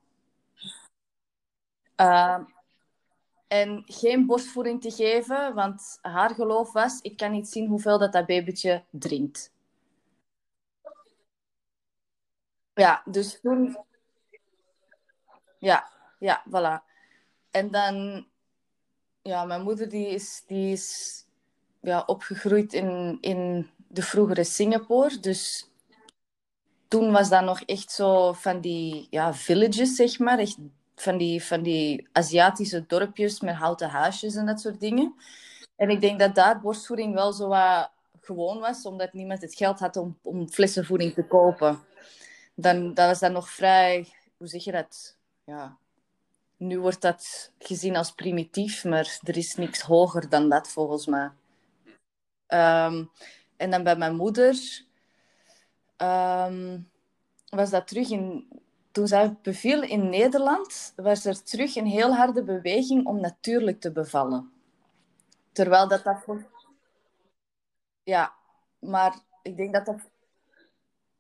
Uh, 1.98 2.40
en 3.54 3.84
geen 3.86 4.26
borstvoeding 4.26 4.82
te 4.82 4.92
geven, 4.92 5.54
want 5.54 5.98
haar 6.02 6.34
geloof 6.34 6.72
was, 6.72 7.02
ik 7.02 7.18
kan 7.18 7.32
niet 7.32 7.48
zien 7.48 7.68
hoeveel 7.68 8.00
dat, 8.00 8.14
dat 8.14 8.26
babytje 8.26 8.84
drinkt. 8.90 9.52
Ja, 12.74 13.02
dus 13.06 13.40
toen... 13.42 13.78
Ja, 15.60 15.90
ja, 16.20 16.44
voilà. 16.50 16.84
En 17.52 17.72
dan... 17.72 18.28
Ja, 19.22 19.46
mijn 19.46 19.62
moeder 19.62 19.90
die 19.90 20.08
is, 20.08 20.44
die 20.48 20.72
is 20.72 21.26
ja, 21.82 22.04
opgegroeid 22.06 22.74
in, 22.74 23.18
in 23.22 23.70
de 23.88 24.02
vroegere 24.02 24.44
Singapore. 24.44 25.20
Dus 25.20 25.72
toen 26.88 27.12
was 27.12 27.30
dat 27.30 27.44
nog 27.44 27.62
echt 27.62 27.92
zo 27.92 28.34
van 28.34 28.62
die 28.62 29.08
ja, 29.10 29.34
villages, 29.34 29.96
zeg 29.96 30.20
maar. 30.20 30.40
Echt 30.40 30.58
van 31.04 31.18
die, 31.18 31.44
van 31.44 31.62
die 31.64 32.08
Aziatische 32.12 32.86
dorpjes 32.86 33.40
met 33.40 33.56
houten 33.56 33.90
huisjes 33.90 34.36
en 34.36 34.46
dat 34.46 34.62
soort 34.62 34.80
dingen. 34.80 35.16
En 35.76 35.90
ik 35.90 36.02
denk 36.02 36.20
dat 36.20 36.36
daar 36.36 36.62
borstvoeding 36.62 37.14
wel 37.14 37.34
zo 37.34 37.48
wat 37.48 37.92
gewoon 38.22 38.60
was, 38.60 38.86
omdat 38.86 39.14
niemand 39.14 39.42
het 39.42 39.56
geld 39.56 39.80
had 39.80 39.98
om, 39.98 40.18
om 40.22 40.50
flessenvoeding 40.50 41.14
te 41.14 41.28
kopen. 41.28 41.80
Dan 42.56 42.94
was 42.94 43.20
dat 43.20 43.32
nog 43.32 43.50
vrij, 43.50 44.08
hoe 44.38 44.48
zeg 44.48 44.64
je 44.64 44.72
dat? 44.72 45.18
Ja, 45.44 45.78
nu 46.58 46.80
wordt 46.80 47.02
dat 47.02 47.52
gezien 47.60 47.96
als 47.96 48.12
primitief, 48.12 48.84
maar 48.84 49.20
er 49.24 49.38
is 49.38 49.56
niks 49.56 49.82
hoger 49.82 50.30
dan 50.30 50.50
dat 50.50 50.70
volgens 50.70 51.06
mij. 51.06 51.32
Um, 52.48 53.12
en 53.58 53.70
dan 53.72 53.84
bij 53.84 53.96
mijn 53.96 54.16
moeder 54.16 54.84
um, 55.98 56.90
was 57.50 57.70
dat 57.70 57.88
terug 57.88 58.10
in 58.10 58.48
toen 58.94 59.08
zij 59.08 59.36
beviel 59.42 59.82
in 59.82 60.10
Nederland, 60.10 60.94
was 60.96 61.26
er 61.26 61.44
terug 61.44 61.76
een 61.76 61.86
heel 61.86 62.16
harde 62.16 62.44
beweging 62.44 63.06
om 63.06 63.20
natuurlijk 63.20 63.80
te 63.80 63.92
bevallen. 63.92 64.52
Terwijl 65.52 65.88
dat 65.88 66.04
dat... 66.04 66.26
Ja, 68.04 68.34
maar 68.80 69.20
ik 69.42 69.58
denk 69.58 69.74
dat 69.74 69.86
dat... 69.86 70.00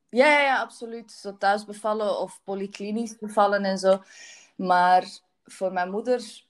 Ja, 0.09 0.27
ja, 0.27 0.39
ja, 0.39 0.59
absoluut. 0.59 1.33
Thuis 1.39 1.65
bevallen 1.65 2.19
of 2.19 2.41
polyklinisch 2.43 3.17
bevallen 3.17 3.63
en 3.63 3.77
zo. 3.77 4.03
Maar 4.55 5.19
voor 5.43 5.71
mijn 5.71 5.91
moeder 5.91 6.45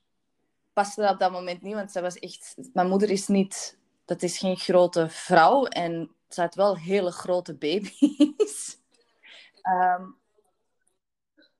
paste 0.73 1.01
dat 1.01 1.11
op 1.11 1.19
dat 1.19 1.31
moment 1.31 1.61
niet, 1.61 1.73
want 1.73 1.91
zij 1.91 2.01
was 2.01 2.19
echt... 2.19 2.55
Mijn 2.73 2.89
moeder 2.89 3.09
is 3.09 3.27
niet... 3.27 3.77
Dat 4.05 4.21
is 4.21 4.37
geen 4.37 4.57
grote 4.57 5.09
vrouw 5.09 5.65
en 5.65 6.11
ze 6.29 6.41
had 6.41 6.55
wel 6.55 6.77
hele 6.77 7.11
grote 7.11 7.53
baby's. 7.53 8.77
Um, 9.63 10.17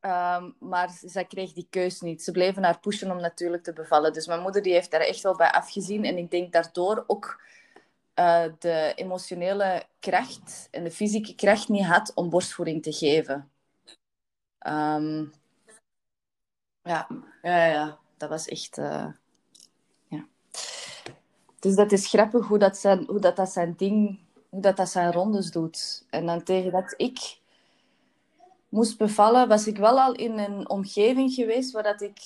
Ehm, 0.04 0.51
maar 0.60 0.89
zij 1.01 1.26
kreeg 1.26 1.54
die 1.54 1.68
keus 1.70 2.01
niet. 2.01 2.24
Ze 2.24 2.32
bleven 2.32 2.64
haar 2.64 2.80
pushen 2.80 3.12
om 3.12 3.18
natuurlijk 3.22 3.64
te 3.64 3.74
bevallen. 3.74 4.14
Dus 4.14 4.28
mijn 4.28 4.41
moeder 4.41 4.62
die 4.62 4.74
heeft 4.74 4.91
daar 4.91 5.01
echt 5.01 5.22
wel 5.22 5.36
bij 5.36 5.51
afgezien. 5.51 6.06
En 6.06 6.18
ik 6.18 6.32
denk 6.32 6.54
daardoor 6.54 7.04
ook 7.08 7.41
uh, 8.20 8.45
de 8.60 8.93
emotionele 8.95 9.84
kracht 9.99 10.68
en 10.72 10.84
de 10.84 10.91
fysieke 10.91 11.36
kracht 11.36 11.70
niet 11.70 11.86
had 11.86 12.12
om 12.14 12.30
borstvoeding 12.30 12.84
te 12.84 12.91
geven. 12.91 13.51
Um, 14.68 15.34
ja, 16.82 17.08
ja, 17.41 17.66
ja, 17.66 17.99
dat 18.18 18.30
was 18.30 18.47
echt... 18.47 18.78
Uh, 18.78 19.08
ja. 20.08 20.26
Dus 21.60 21.76
dat 21.76 21.91
is 21.91 22.08
grappig 22.08 22.47
hoe 22.47 22.60
dat 22.60 22.78
zijn, 22.78 23.06
hoe 23.08 23.20
dat, 23.20 23.36
dat 23.36 23.51
zijn 23.51 23.74
ding... 23.78 24.20
Hoe 24.49 24.62
dat, 24.62 24.78
dat 24.78 24.89
zijn 24.89 25.12
rondes 25.12 25.51
doet. 25.51 26.06
En 26.10 26.26
dan 26.26 26.43
tegen 26.43 26.72
dat 26.72 26.93
ik 26.97 27.41
moest 28.74 28.97
bevallen, 28.97 29.47
was 29.47 29.67
ik 29.67 29.78
wel 29.78 29.99
al 29.99 30.13
in 30.13 30.38
een 30.38 30.69
omgeving 30.69 31.34
geweest 31.34 31.71
waar 31.71 31.84
dat 31.84 32.01
ik 32.01 32.19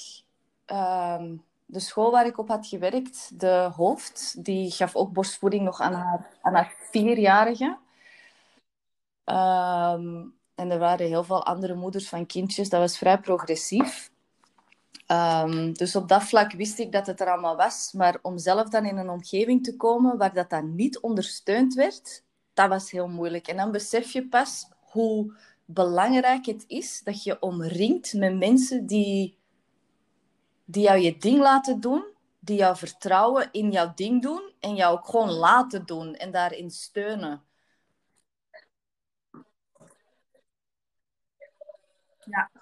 ehm, 0.65 1.35
de 1.65 1.79
school 1.79 2.11
waar 2.11 2.25
ik 2.25 2.37
op 2.37 2.47
had 2.47 2.67
gewerkt, 2.67 3.39
de 3.39 3.71
hoofd, 3.75 4.45
die 4.45 4.71
gaf 4.71 4.95
ook 4.95 5.11
borstvoeding 5.13 5.63
nog 5.63 5.81
aan 5.81 5.93
haar, 5.93 6.27
aan 6.41 6.53
haar 6.53 6.75
vierjarige. 6.91 7.77
Ehm, 9.23 10.23
en 10.55 10.71
er 10.71 10.79
waren 10.79 11.07
heel 11.07 11.23
veel 11.23 11.45
andere 11.45 11.75
moeders 11.75 12.09
van 12.09 12.25
kindjes. 12.25 12.69
Dat 12.69 12.79
was 12.79 12.97
vrij 12.97 13.19
progressief. 13.19 14.11
Um, 15.07 15.73
dus 15.73 15.95
op 15.95 16.07
dat 16.07 16.23
vlak 16.23 16.51
wist 16.51 16.79
ik 16.79 16.91
dat 16.91 17.07
het 17.07 17.21
er 17.21 17.29
allemaal 17.29 17.55
was. 17.55 17.91
Maar 17.91 18.19
om 18.21 18.37
zelf 18.37 18.69
dan 18.69 18.85
in 18.85 18.97
een 18.97 19.09
omgeving 19.09 19.63
te 19.63 19.75
komen 19.75 20.17
waar 20.17 20.33
dat 20.33 20.49
dan 20.49 20.75
niet 20.75 20.99
ondersteund 20.99 21.73
werd, 21.73 22.23
dat 22.53 22.69
was 22.69 22.91
heel 22.91 23.07
moeilijk. 23.07 23.47
En 23.47 23.57
dan 23.57 23.71
besef 23.71 24.11
je 24.11 24.27
pas 24.27 24.67
hoe 24.79 25.33
belangrijk 25.67 26.45
het 26.45 26.63
is 26.67 27.01
dat 27.03 27.23
je 27.23 27.41
omringt 27.41 28.13
met 28.13 28.37
mensen 28.37 28.85
die, 28.85 29.37
die 30.65 30.83
jou 30.83 30.99
je 30.99 31.17
ding 31.17 31.39
laten 31.39 31.79
doen, 31.79 32.05
die 32.39 32.57
jou 32.57 32.77
vertrouwen 32.77 33.49
in 33.51 33.71
jouw 33.71 33.93
ding 33.93 34.21
doen 34.21 34.53
en 34.59 34.75
jou 34.75 34.97
ook 34.97 35.05
gewoon 35.05 35.31
laten 35.31 35.85
doen 35.85 36.15
en 36.15 36.31
daarin 36.31 36.71
steunen. 36.71 37.43
Ja. 42.25 42.56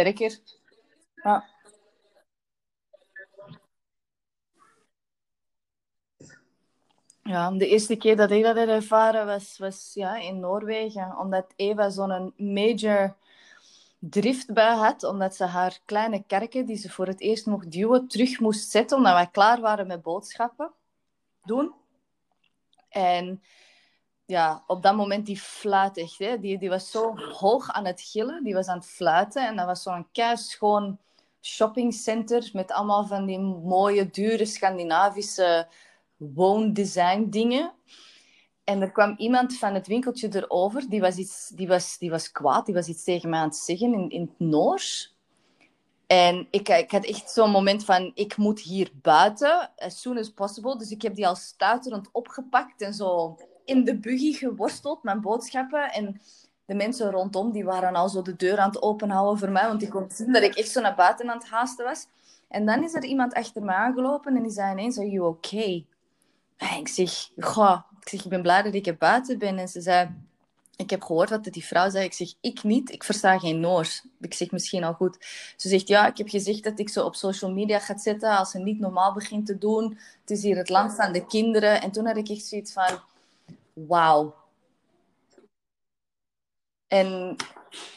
Sterker. 0.00 0.38
Ja. 1.14 1.44
Ja, 7.22 7.50
de 7.50 7.66
eerste 7.66 7.96
keer 7.96 8.16
dat 8.16 8.30
ik 8.30 8.42
dat 8.42 8.56
ervaren 8.56 9.26
was, 9.26 9.58
was 9.58 9.90
ja, 9.94 10.16
in 10.16 10.40
Noorwegen. 10.40 11.18
Omdat 11.18 11.52
Eva 11.56 11.90
zo'n 11.90 12.32
major 12.36 13.16
drift 13.98 14.52
bij 14.52 14.74
had. 14.74 15.04
Omdat 15.04 15.36
ze 15.36 15.44
haar 15.44 15.80
kleine 15.84 16.24
kerken, 16.26 16.66
die 16.66 16.76
ze 16.76 16.90
voor 16.90 17.06
het 17.06 17.20
eerst 17.20 17.46
mocht 17.46 17.72
duwen, 17.72 18.08
terug 18.08 18.40
moest 18.40 18.70
zetten. 18.70 18.96
Omdat 18.96 19.12
wij 19.12 19.28
klaar 19.30 19.60
waren 19.60 19.86
met 19.86 20.02
boodschappen 20.02 20.72
doen. 21.44 21.74
En 22.88 23.42
ja, 24.30 24.64
op 24.66 24.82
dat 24.82 24.96
moment 24.96 25.26
die 25.26 25.40
fluit 25.40 25.96
echt. 25.96 26.18
Hè. 26.18 26.38
Die, 26.38 26.58
die 26.58 26.68
was 26.68 26.90
zo 26.90 27.16
hoog 27.16 27.70
aan 27.70 27.84
het 27.84 28.00
gillen. 28.00 28.44
Die 28.44 28.54
was 28.54 28.66
aan 28.66 28.78
het 28.78 28.86
fluiten. 28.86 29.46
En 29.46 29.56
dat 29.56 29.66
was 29.66 29.82
zo'n 29.82 30.06
schoon 30.34 30.98
shoppingcenter 31.40 32.50
met 32.52 32.72
allemaal 32.72 33.06
van 33.06 33.26
die 33.26 33.38
mooie, 33.38 34.10
dure 34.10 34.44
Scandinavische 34.44 35.68
woondesign 36.16 37.28
dingen. 37.28 37.72
En 38.64 38.82
er 38.82 38.92
kwam 38.92 39.14
iemand 39.18 39.58
van 39.58 39.74
het 39.74 39.86
winkeltje 39.86 40.28
erover, 40.32 40.88
die 40.88 41.00
was, 41.00 41.16
iets, 41.16 41.48
die 41.48 41.68
was, 41.68 41.98
die 41.98 42.10
was 42.10 42.32
kwaad, 42.32 42.66
die 42.66 42.74
was 42.74 42.86
iets 42.86 43.04
tegen 43.04 43.30
mij 43.30 43.38
aan 43.38 43.48
het 43.48 43.56
zeggen 43.56 43.92
in, 43.94 44.10
in 44.10 44.20
het 44.20 44.48
Noors. 44.48 45.14
En 46.06 46.46
ik, 46.50 46.68
ik 46.68 46.90
had 46.90 47.04
echt 47.04 47.30
zo'n 47.30 47.50
moment 47.50 47.84
van, 47.84 48.10
ik 48.14 48.36
moet 48.36 48.60
hier 48.60 48.90
buiten, 48.94 49.70
as 49.76 50.00
soon 50.00 50.18
as 50.18 50.30
possible. 50.30 50.78
Dus 50.78 50.90
ik 50.90 51.02
heb 51.02 51.14
die 51.14 51.26
al 51.26 51.36
stuiterend 51.36 52.08
opgepakt 52.12 52.82
en 52.82 52.94
zo 52.94 53.36
in 53.64 53.84
de 53.84 53.96
buggy 53.96 54.32
geworsteld, 54.32 55.02
mijn 55.02 55.20
boodschappen. 55.20 55.92
En 55.92 56.20
de 56.64 56.74
mensen 56.74 57.10
rondom, 57.10 57.52
die 57.52 57.64
waren 57.64 57.94
al 57.94 58.08
zo 58.08 58.22
de 58.22 58.36
deur 58.36 58.58
aan 58.58 58.68
het 58.68 58.82
openhouden 58.82 59.38
voor 59.38 59.50
mij, 59.50 59.66
want 59.66 59.80
die 59.80 59.88
kon 59.88 60.06
zien 60.08 60.32
dat 60.32 60.42
ik 60.42 60.54
echt 60.54 60.70
zo 60.70 60.80
naar 60.80 60.94
buiten 60.94 61.30
aan 61.30 61.38
het 61.38 61.48
haasten 61.48 61.84
was. 61.84 62.06
En 62.48 62.66
dan 62.66 62.84
is 62.84 62.94
er 62.94 63.04
iemand 63.04 63.34
achter 63.34 63.62
me 63.62 63.72
aangelopen 63.72 64.36
en 64.36 64.42
die 64.42 64.52
zei 64.52 64.72
ineens, 64.72 64.98
are 64.98 65.10
you 65.10 65.28
okay? 65.28 65.86
En 66.56 66.78
ik 66.78 66.88
zeg, 66.88 67.30
goh, 67.38 67.80
ik 68.00 68.08
zeg, 68.08 68.24
ik 68.24 68.30
ben 68.30 68.42
blij 68.42 68.62
dat 68.62 68.74
ik 68.74 68.86
er 68.86 68.96
buiten 68.96 69.38
ben. 69.38 69.58
En 69.58 69.68
ze 69.68 69.80
zei, 69.80 70.10
ik 70.76 70.90
heb 70.90 71.02
gehoord 71.02 71.30
wat 71.30 71.44
die 71.44 71.64
vrouw 71.64 71.90
zei. 71.90 72.04
Ik 72.04 72.12
zeg, 72.12 72.34
ik 72.40 72.62
niet, 72.62 72.92
ik 72.92 73.04
versta 73.04 73.38
geen 73.38 73.60
Noors. 73.60 74.04
Ik 74.20 74.34
zeg, 74.34 74.50
misschien 74.50 74.84
al 74.84 74.92
goed. 74.92 75.16
Ze 75.56 75.68
zegt, 75.68 75.88
ja, 75.88 76.06
ik 76.06 76.16
heb 76.16 76.28
gezegd 76.28 76.64
dat 76.64 76.78
ik 76.78 76.88
ze 76.88 77.04
op 77.04 77.14
social 77.14 77.52
media 77.52 77.78
ga 77.78 77.98
zetten 77.98 78.36
als 78.36 78.50
ze 78.50 78.58
niet 78.58 78.80
normaal 78.80 79.12
begint 79.12 79.46
te 79.46 79.58
doen. 79.58 79.98
Het 80.20 80.30
is 80.30 80.42
hier 80.42 80.56
het 80.56 80.68
land 80.68 80.94
van 80.94 81.12
de 81.12 81.26
kinderen. 81.26 81.82
En 81.82 81.90
toen 81.90 82.06
had 82.06 82.16
ik 82.16 82.28
echt 82.28 82.44
zoiets 82.44 82.72
van, 82.72 83.00
wauw. 83.88 84.34
En 86.86 87.36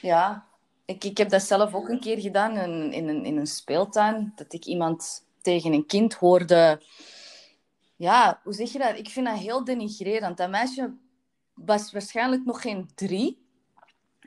ja, 0.01 0.47
ik, 0.85 1.03
ik 1.03 1.17
heb 1.17 1.29
dat 1.29 1.41
zelf 1.41 1.73
ook 1.73 1.89
een 1.89 1.99
keer 1.99 2.19
gedaan 2.19 2.57
in, 2.57 2.91
in, 2.91 3.07
een, 3.07 3.25
in 3.25 3.37
een 3.37 3.47
speeltuin. 3.47 4.33
Dat 4.35 4.53
ik 4.53 4.65
iemand 4.65 5.25
tegen 5.41 5.73
een 5.73 5.85
kind 5.85 6.13
hoorde 6.13 6.81
ja, 8.03 8.39
hoe 8.43 8.53
zeg 8.53 8.71
je 8.71 8.79
dat? 8.79 8.97
Ik 8.97 9.09
vind 9.09 9.25
dat 9.25 9.37
heel 9.37 9.63
denigrerend. 9.63 10.37
Dat 10.37 10.49
meisje 10.49 10.93
was 11.53 11.91
waarschijnlijk 11.91 12.45
nog 12.45 12.61
geen 12.61 12.89
drie. 12.95 13.45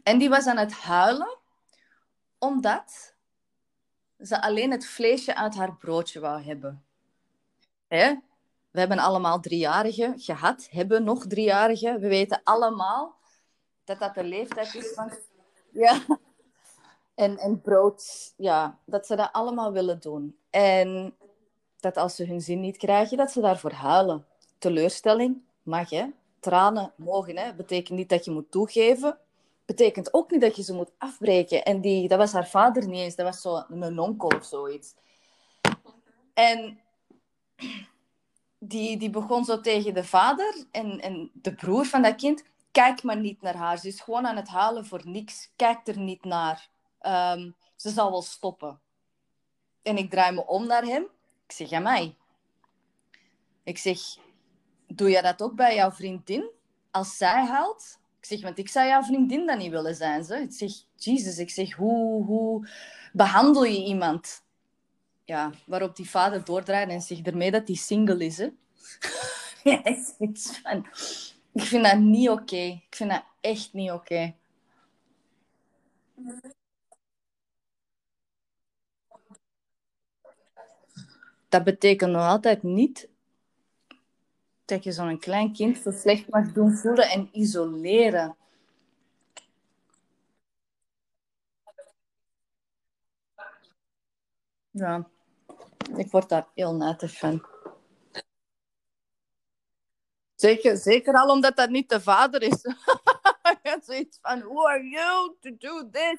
En 0.02 0.18
die 0.18 0.28
was 0.28 0.46
aan 0.46 0.56
het 0.56 0.72
huilen 0.72 1.38
omdat 2.38 3.14
ze 4.18 4.42
alleen 4.42 4.70
het 4.70 4.86
vleesje 4.86 5.34
uit 5.34 5.54
haar 5.54 5.76
broodje 5.76 6.20
wou 6.20 6.42
hebben. 6.42 6.84
Hè? 7.88 8.14
We 8.76 8.82
hebben 8.82 8.98
allemaal 8.98 9.40
driejarigen 9.40 10.18
gehad, 10.18 10.68
hebben 10.70 11.04
nog 11.04 11.26
driejarigen. 11.26 12.00
We 12.00 12.08
weten 12.08 12.40
allemaal 12.44 13.16
dat 13.84 13.98
dat 13.98 14.14
de 14.14 14.24
leeftijd 14.24 14.74
is 14.74 14.92
van... 14.94 15.12
Ja. 15.72 16.02
En, 17.14 17.38
en 17.38 17.60
brood, 17.60 18.32
ja, 18.36 18.78
dat 18.84 19.06
ze 19.06 19.16
dat 19.16 19.28
allemaal 19.32 19.72
willen 19.72 20.00
doen. 20.00 20.36
En 20.50 21.16
dat 21.80 21.96
als 21.96 22.16
ze 22.16 22.24
hun 22.24 22.40
zin 22.40 22.60
niet 22.60 22.76
krijgen, 22.76 23.16
dat 23.16 23.30
ze 23.30 23.40
daarvoor 23.40 23.72
huilen. 23.72 24.26
Teleurstelling 24.58 25.42
mag, 25.62 25.90
hè. 25.90 26.06
Tranen 26.40 26.92
mogen, 26.96 27.36
hè. 27.36 27.54
Betekent 27.54 27.98
niet 27.98 28.08
dat 28.08 28.24
je 28.24 28.30
moet 28.30 28.50
toegeven. 28.50 29.18
Betekent 29.64 30.14
ook 30.14 30.30
niet 30.30 30.40
dat 30.40 30.56
je 30.56 30.62
ze 30.62 30.74
moet 30.74 30.92
afbreken. 30.98 31.64
En 31.64 31.80
die, 31.80 32.08
dat 32.08 32.18
was 32.18 32.32
haar 32.32 32.48
vader 32.48 32.86
niet 32.86 33.00
eens. 33.00 33.16
Dat 33.16 33.26
was 33.26 33.40
zo 33.40 33.64
een 33.68 33.98
onkel 33.98 34.28
of 34.28 34.44
zoiets. 34.44 34.94
En 36.34 36.80
die, 38.58 38.96
die 38.96 39.10
begon 39.10 39.44
zo 39.44 39.60
tegen 39.60 39.94
de 39.94 40.04
vader 40.04 40.66
en, 40.70 41.00
en 41.00 41.30
de 41.32 41.54
broer 41.54 41.84
van 41.84 42.02
dat 42.02 42.14
kind. 42.14 42.44
Kijk 42.70 43.02
maar 43.02 43.16
niet 43.16 43.42
naar 43.42 43.56
haar. 43.56 43.78
Ze 43.78 43.88
is 43.88 44.00
gewoon 44.00 44.26
aan 44.26 44.36
het 44.36 44.48
huilen 44.48 44.86
voor 44.86 45.00
niks. 45.04 45.50
Kijk 45.56 45.86
er 45.86 45.98
niet 45.98 46.24
naar. 46.24 46.68
Um, 47.00 47.54
ze 47.76 47.90
zal 47.90 48.10
wel 48.10 48.22
stoppen. 48.22 48.80
En 49.82 49.96
ik 49.96 50.10
draai 50.10 50.34
me 50.34 50.46
om 50.46 50.66
naar 50.66 50.84
hem 50.84 51.06
ik 51.46 51.52
zeg, 51.52 51.72
aan 51.72 51.82
mij. 51.82 52.16
Ik 53.64 53.78
zeg, 53.78 53.98
doe 54.86 55.10
jij 55.10 55.22
dat 55.22 55.42
ook 55.42 55.54
bij 55.54 55.74
jouw 55.74 55.92
vriendin? 55.92 56.50
Als 56.90 57.16
zij 57.16 57.44
huilt? 57.44 57.98
Ik 58.18 58.24
zeg, 58.24 58.42
want 58.42 58.58
ik 58.58 58.68
zou 58.68 58.86
jouw 58.86 59.02
vriendin 59.02 59.46
dan 59.46 59.58
niet 59.58 59.70
willen 59.70 59.94
zijn. 59.94 60.24
Zo. 60.24 60.34
Ik 60.34 60.52
zeg, 60.52 60.72
Jezus, 60.96 61.38
ik 61.38 61.50
zeg, 61.50 61.72
hoe, 61.72 62.24
hoe 62.24 62.68
behandel 63.12 63.64
je 63.64 63.84
iemand? 63.84 64.44
Ja, 65.26 65.52
waarop 65.66 65.96
die 65.96 66.10
vader 66.10 66.44
doordraait 66.44 66.88
en 66.88 67.00
zegt 67.00 67.26
ermee 67.26 67.50
dat 67.50 67.66
hij 67.66 67.76
single 67.76 68.24
is. 68.24 68.38
Hè? 68.38 68.48
ja, 69.70 69.82
van, 70.62 70.86
ik 71.52 71.62
vind 71.62 71.84
dat 71.84 71.98
niet 71.98 72.28
oké. 72.28 72.56
Ik 72.56 72.86
vind 72.96 73.10
dat 73.10 73.24
echt 73.40 73.72
niet 73.72 73.90
oké. 73.90 74.34
dat 81.48 81.64
betekent 81.64 82.12
nog 82.12 82.22
altijd 82.22 82.62
niet 82.62 83.08
dat 84.64 84.84
je 84.84 84.92
zo'n 84.92 85.18
klein 85.18 85.52
kind 85.52 85.78
zo 85.78 85.90
slecht 85.90 86.28
mag 86.28 86.52
doen 86.52 86.72
voelen 86.72 87.10
en 87.10 87.28
isoleren. 87.32 88.36
Ja, 94.70 95.08
ik 95.98 96.10
word 96.10 96.28
daar 96.28 96.48
heel 96.54 96.74
netig 96.74 97.18
van. 97.18 97.46
Zeker, 100.34 100.76
zeker 100.76 101.14
al 101.14 101.30
omdat 101.30 101.56
dat 101.56 101.70
niet 101.70 101.88
de 101.88 102.00
vader 102.00 102.42
is. 102.42 102.60
zoiets 103.86 104.18
van, 104.22 104.40
who 104.40 104.66
are 104.68 104.88
you 104.88 105.36
to 105.40 105.50
do 105.58 105.90
this? 105.90 106.18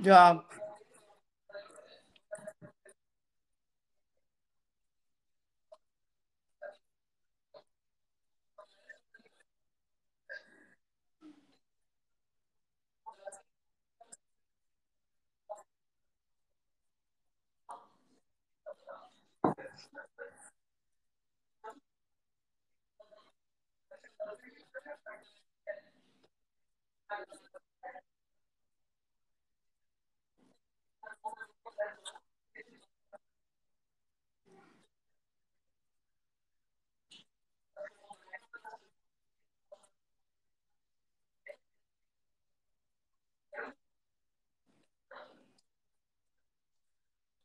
Ja. 0.00 0.44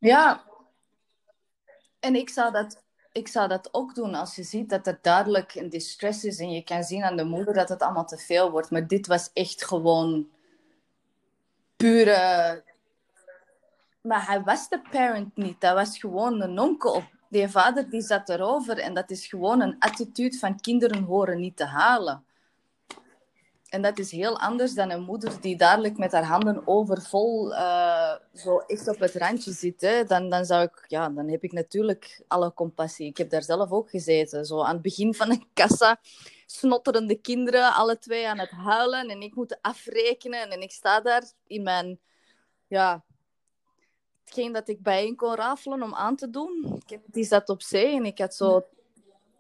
Ja, 0.04 0.44
en 2.00 2.16
ik 2.16 2.30
zou, 2.30 2.52
dat, 2.52 2.84
ik 3.12 3.28
zou 3.28 3.48
dat 3.48 3.70
ook 3.72 3.96
doen 3.96 4.16
als 4.16 4.36
je 4.36 4.44
ziet 4.44 4.70
dat 4.70 4.88
er 4.88 5.00
duidelijk 5.02 5.56
een 5.56 5.70
distress 5.70 6.24
is 6.24 6.40
en 6.40 6.52
je 6.52 6.64
kan 6.64 6.84
zien 6.84 7.04
aan 7.04 7.18
de 7.18 7.24
moeder 7.24 7.54
dat 7.54 7.70
het 7.70 7.82
allemaal 7.82 8.06
te 8.06 8.18
veel 8.18 8.52
wordt. 8.52 8.72
Maar 8.72 8.88
dit 8.88 9.08
was 9.08 9.30
echt 9.34 9.66
gewoon 9.66 10.28
pure. 11.76 12.64
Maar 14.02 14.28
hij 14.28 14.42
was 14.42 14.70
de 14.70 14.82
parent 14.92 15.36
niet, 15.38 15.62
dat 15.62 15.74
was 15.74 15.98
gewoon 15.98 16.42
een 16.42 16.60
onkel. 16.60 17.04
Die 17.30 17.48
vader 17.48 17.90
die 17.90 18.02
zat 18.02 18.30
erover 18.30 18.78
en 18.78 18.94
dat 18.94 19.10
is 19.10 19.28
gewoon 19.28 19.62
een 19.62 19.76
attitude 19.80 20.38
van 20.38 20.60
kinderen 20.60 21.04
horen 21.04 21.40
niet 21.40 21.58
te 21.58 21.66
halen. 21.66 22.26
En 23.74 23.82
dat 23.82 24.00
is 24.00 24.12
heel 24.12 24.40
anders 24.40 24.74
dan 24.74 24.90
een 24.90 25.04
moeder 25.04 25.42
die 25.42 25.58
dadelijk 25.58 25.98
met 25.98 26.12
haar 26.12 26.24
handen 26.24 26.68
overvol 26.68 27.52
uh, 27.52 28.16
zo 28.34 28.58
echt 28.58 28.88
op 28.88 29.00
het 29.00 29.16
randje 29.16 29.52
zit. 29.52 30.08
Dan, 30.08 30.30
dan, 30.30 30.46
zou 30.46 30.64
ik, 30.64 30.86
ja, 30.88 31.10
dan 31.10 31.30
heb 31.30 31.44
ik 31.44 31.52
natuurlijk 31.52 32.24
alle 32.28 32.54
compassie. 32.54 33.08
Ik 33.08 33.18
heb 33.18 33.30
daar 33.30 33.44
zelf 33.44 33.72
ook 33.72 33.90
gezeten. 33.90 34.46
Zo 34.46 34.62
aan 34.62 34.74
het 34.74 34.82
begin 34.82 35.14
van 35.14 35.32
een 35.32 35.48
kassa 35.54 36.00
snotterende 36.46 37.16
kinderen, 37.16 37.74
alle 37.74 37.98
twee 37.98 38.28
aan 38.28 38.40
het 38.40 38.52
huilen. 38.52 39.10
En 39.10 39.22
ik 39.22 39.36
moet 39.36 39.58
afrekenen. 39.62 40.50
En 40.50 40.62
ik 40.62 40.72
sta 40.72 41.02
daar 41.02 41.24
in 41.48 41.64
mijn... 41.64 42.00
Ja, 42.68 43.04
hetgeen 44.24 44.52
dat 44.52 44.68
ik 44.68 44.82
bijeen 44.82 45.16
kon 45.16 45.36
rafelen 45.36 45.84
om 45.84 45.94
aan 45.94 46.16
te 46.16 46.30
doen. 46.30 46.82
Die 47.06 47.26
zat 47.26 47.50
op 47.50 47.62
zee 47.62 47.96
en 47.96 48.06
ik 48.06 48.18
had 48.20 48.36
zo 48.36 48.66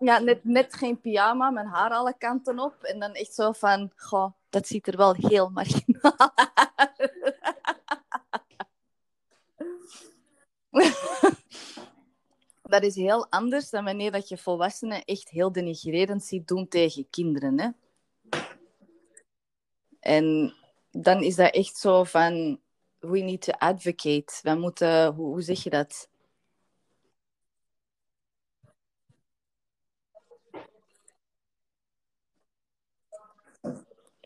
ja, 0.03 0.19
net, 0.19 0.43
net 0.43 0.73
geen 0.73 1.01
pyjama, 1.01 1.49
mijn 1.49 1.67
haar 1.67 1.91
alle 1.91 2.17
kanten 2.17 2.59
op. 2.59 2.83
En 2.83 2.99
dan 2.99 3.13
echt 3.13 3.33
zo 3.33 3.51
van, 3.51 3.91
goh, 3.95 4.31
dat 4.49 4.67
ziet 4.67 4.87
er 4.87 4.97
wel 4.97 5.13
heel 5.13 5.49
marginaal 5.49 6.31
uit. 6.75 7.11
dat 12.73 12.83
is 12.83 12.95
heel 12.95 13.27
anders 13.29 13.69
dan 13.69 13.83
wanneer 13.83 14.11
dat 14.11 14.29
je 14.29 14.37
volwassenen 14.37 15.03
echt 15.03 15.29
heel 15.29 15.51
denigrerend 15.51 16.23
ziet 16.23 16.47
doen 16.47 16.67
tegen 16.67 17.09
kinderen. 17.09 17.59
Hè? 17.59 17.69
En 19.99 20.53
dan 20.91 21.23
is 21.23 21.35
dat 21.35 21.53
echt 21.53 21.77
zo 21.77 22.03
van, 22.03 22.59
we 22.99 23.19
need 23.19 23.41
to 23.41 23.51
advocate. 23.51 24.33
We 24.41 24.55
moeten, 24.55 25.13
hoe, 25.13 25.25
hoe 25.25 25.41
zeg 25.41 25.63
je 25.63 25.69
dat? 25.69 26.09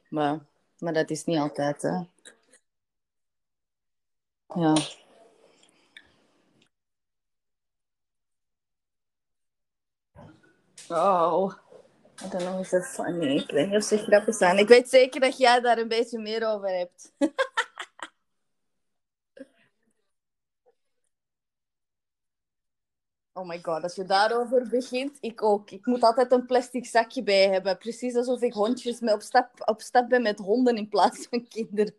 Maar, 0.10 0.39
maar 0.80 0.93
dat 0.93 1.10
is 1.10 1.24
niet 1.26 1.38
altijd, 1.38 1.82
hè. 1.82 2.01
Ja. 4.55 4.76
Oh, 10.89 11.53
I 12.24 12.30
don't 12.30 12.43
know 12.43 12.60
if 12.60 12.70
that's 12.70 12.95
funny. 12.95 13.38
Ik 13.38 13.51
weet 13.51 13.68
niet 13.68 13.76
of 13.76 13.84
ze 13.84 13.97
grappig 13.97 14.36
zijn. 14.36 14.58
Ik 14.58 14.68
weet 14.68 14.89
zeker 14.89 15.22
dat 15.22 15.38
jij 15.38 15.60
daar 15.60 15.78
een 15.78 15.88
beetje 15.88 16.20
meer 16.20 16.47
over 16.47 16.70
hebt. 16.70 17.12
Oh 23.38 23.45
my 23.45 23.59
god, 23.61 23.83
als 23.83 23.95
je 23.95 24.03
daarover 24.03 24.67
begint, 24.69 25.17
ik 25.19 25.43
ook. 25.43 25.71
Ik 25.71 25.85
moet 25.85 26.03
altijd 26.03 26.31
een 26.31 26.45
plastic 26.45 26.85
zakje 26.85 27.23
bij 27.23 27.49
hebben. 27.49 27.77
Precies 27.77 28.15
alsof 28.15 28.41
ik 28.41 28.53
hondjes 28.53 28.99
mee 28.99 29.13
op 29.13 29.21
stap, 29.21 29.51
op 29.65 29.81
stap 29.81 30.09
ben 30.09 30.21
met 30.21 30.39
honden 30.39 30.75
in 30.77 30.89
plaats 30.89 31.27
van 31.29 31.47
kinderen. 31.47 31.93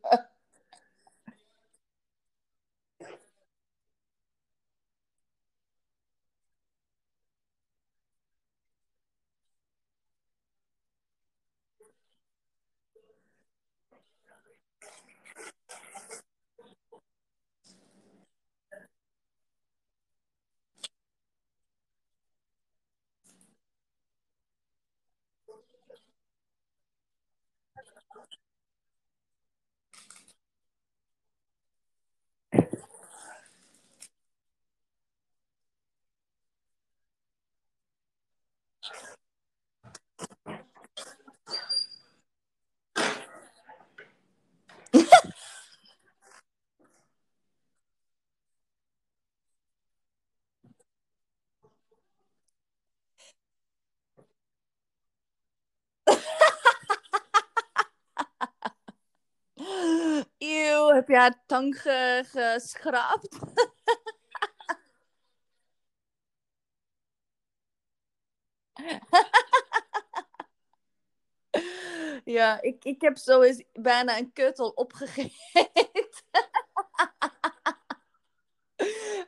Eeuw, 60.38 60.88
heb 60.94 61.08
je 61.08 61.16
haar 61.16 61.42
tang 61.46 61.80
ge 61.80 62.24
geschraapt? 62.30 63.38
ja, 72.38 72.60
ik, 72.60 72.84
ik 72.84 73.00
heb 73.00 73.16
zo 73.16 73.40
eens 73.40 73.62
bijna 73.72 74.18
een 74.18 74.32
keutel 74.32 74.68
opgegeten. 74.68 75.32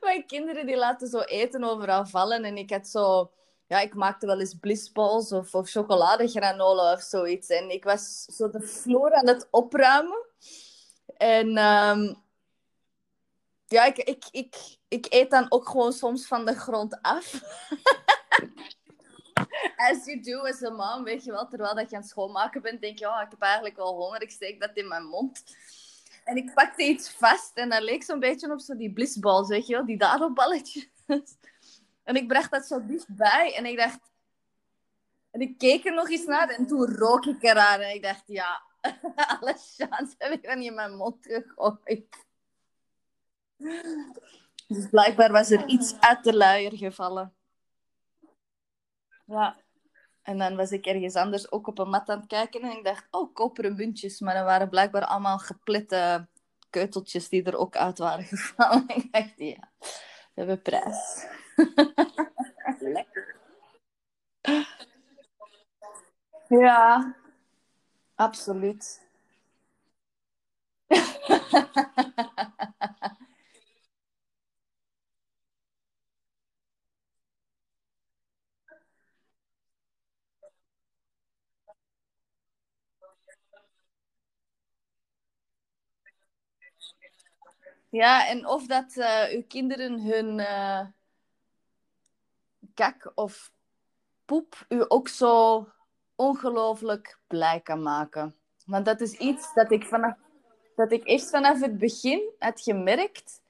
Mijn 0.00 0.26
kinderen 0.26 0.66
die 0.66 0.76
laten 0.76 1.08
zo 1.08 1.20
eten 1.20 1.64
overal 1.64 2.06
vallen 2.06 2.44
en 2.44 2.56
ik 2.56 2.70
had 2.70 2.88
zo 2.88 3.30
ja, 3.70 3.80
ik 3.80 3.94
maakte 3.94 4.26
wel 4.26 4.40
eens 4.40 4.54
blissballs 4.54 5.32
of, 5.32 5.54
of 5.54 5.70
chocoladegranola 5.70 6.92
of 6.92 7.02
zoiets. 7.02 7.48
En 7.48 7.70
ik 7.70 7.84
was 7.84 8.24
zo 8.24 8.50
de 8.50 8.60
vloer 8.60 9.12
aan 9.12 9.26
het 9.28 9.48
opruimen. 9.50 10.26
En 11.16 11.46
um, 11.48 12.22
ja, 13.66 13.84
ik, 13.84 13.96
ik, 13.98 14.24
ik, 14.30 14.56
ik 14.88 15.06
eet 15.08 15.30
dan 15.30 15.46
ook 15.48 15.68
gewoon 15.68 15.92
soms 15.92 16.26
van 16.26 16.44
de 16.44 16.54
grond 16.54 17.02
af. 17.02 17.32
As 19.76 20.04
you 20.04 20.20
do 20.20 20.40
as 20.40 20.62
a 20.62 20.70
mom, 20.70 21.04
weet 21.04 21.24
je 21.24 21.30
wel. 21.30 21.48
Terwijl 21.48 21.74
dat 21.74 21.90
je 21.90 21.96
aan 21.96 22.02
het 22.02 22.10
schoonmaken 22.10 22.62
bent, 22.62 22.80
denk 22.80 22.98
je, 22.98 23.08
oh, 23.08 23.20
ik 23.24 23.30
heb 23.30 23.40
eigenlijk 23.40 23.76
wel 23.76 23.96
honger. 23.96 24.22
Ik 24.22 24.30
steek 24.30 24.60
dat 24.60 24.70
in 24.74 24.88
mijn 24.88 25.04
mond. 25.04 25.42
En 26.24 26.36
ik 26.36 26.54
pakte 26.54 26.82
iets 26.82 27.10
vast 27.10 27.56
en 27.56 27.68
dat 27.68 27.82
leek 27.82 28.02
zo'n 28.02 28.20
beetje 28.20 28.52
op 28.52 28.60
zo 28.60 28.76
die 28.76 28.92
blissballs, 28.92 29.48
weet 29.48 29.66
je 29.66 29.74
wel. 29.74 29.84
Die 29.84 29.98
dadelballetjes. 29.98 30.88
En 32.04 32.16
ik 32.16 32.28
bracht 32.28 32.50
dat 32.50 32.66
zo 32.66 32.86
dichtbij 32.86 33.54
en 33.56 33.66
ik 33.66 33.76
dacht... 33.76 33.98
En 35.30 35.40
ik 35.40 35.58
keek 35.58 35.84
er 35.84 35.94
nog 35.94 36.10
eens 36.10 36.24
naar 36.24 36.48
en 36.48 36.66
toen 36.66 36.86
rook 36.86 37.24
ik 37.24 37.42
eraan. 37.42 37.80
En 37.80 37.94
ik 37.94 38.02
dacht, 38.02 38.22
ja, 38.26 38.62
alle 39.40 39.56
chance 39.58 40.14
heb 40.18 40.32
ik 40.32 40.42
dan 40.42 40.62
in 40.62 40.74
mijn 40.74 40.96
mond 40.96 41.16
gegooid. 41.20 42.06
Dus 44.68 44.88
blijkbaar 44.90 45.32
was 45.32 45.50
er 45.50 45.66
iets 45.66 46.00
uit 46.00 46.24
de 46.24 46.36
luier 46.36 46.76
gevallen. 46.76 47.34
Ja. 49.30 49.56
En 50.22 50.38
dan 50.38 50.56
was 50.56 50.70
ik 50.70 50.86
ergens 50.86 51.14
anders 51.14 51.52
ook 51.52 51.66
op 51.66 51.78
een 51.78 51.88
mat 51.88 52.08
aan 52.08 52.18
het 52.18 52.26
kijken 52.26 52.62
en 52.62 52.76
ik 52.76 52.84
dacht, 52.84 53.06
oh, 53.10 53.34
koperen 53.34 53.76
muntjes. 53.76 54.20
Maar 54.20 54.34
dat 54.34 54.44
waren 54.44 54.68
blijkbaar 54.68 55.04
allemaal 55.04 55.38
geplette 55.38 56.28
keuteltjes 56.70 57.28
die 57.28 57.42
er 57.42 57.56
ook 57.56 57.76
uit 57.76 57.98
waren 57.98 58.24
gevallen. 58.36 58.88
ik 58.88 59.12
dacht, 59.12 59.32
ja, 59.36 59.70
we 59.78 60.34
hebben 60.34 60.62
prijs. 60.62 61.26
Lekker. 62.78 63.36
Ja, 66.48 67.14
absoluut. 68.14 69.08
Ja, 87.90 88.26
en 88.28 88.46
of 88.46 88.66
dat 88.66 88.96
uh, 88.96 89.24
uw 89.30 89.44
kinderen 89.48 90.00
hun 90.00 90.38
uh, 90.38 90.80
kak 92.74 93.12
of 93.14 93.52
poep 94.24 94.64
u 94.68 94.84
ook 94.88 95.08
zo 95.08 95.66
ongelooflijk 96.14 97.18
blij 97.26 97.60
kan 97.60 97.82
maken. 97.82 98.34
Want 98.66 98.84
dat 98.84 99.00
is 99.00 99.12
iets 99.12 99.54
dat 99.54 99.70
ik, 99.70 99.84
vanaf, 99.84 100.14
dat 100.76 100.92
ik 100.92 101.04
echt 101.04 101.30
vanaf 101.30 101.60
het 101.60 101.78
begin 101.78 102.32
had 102.38 102.60
gemerkt. 102.60 103.40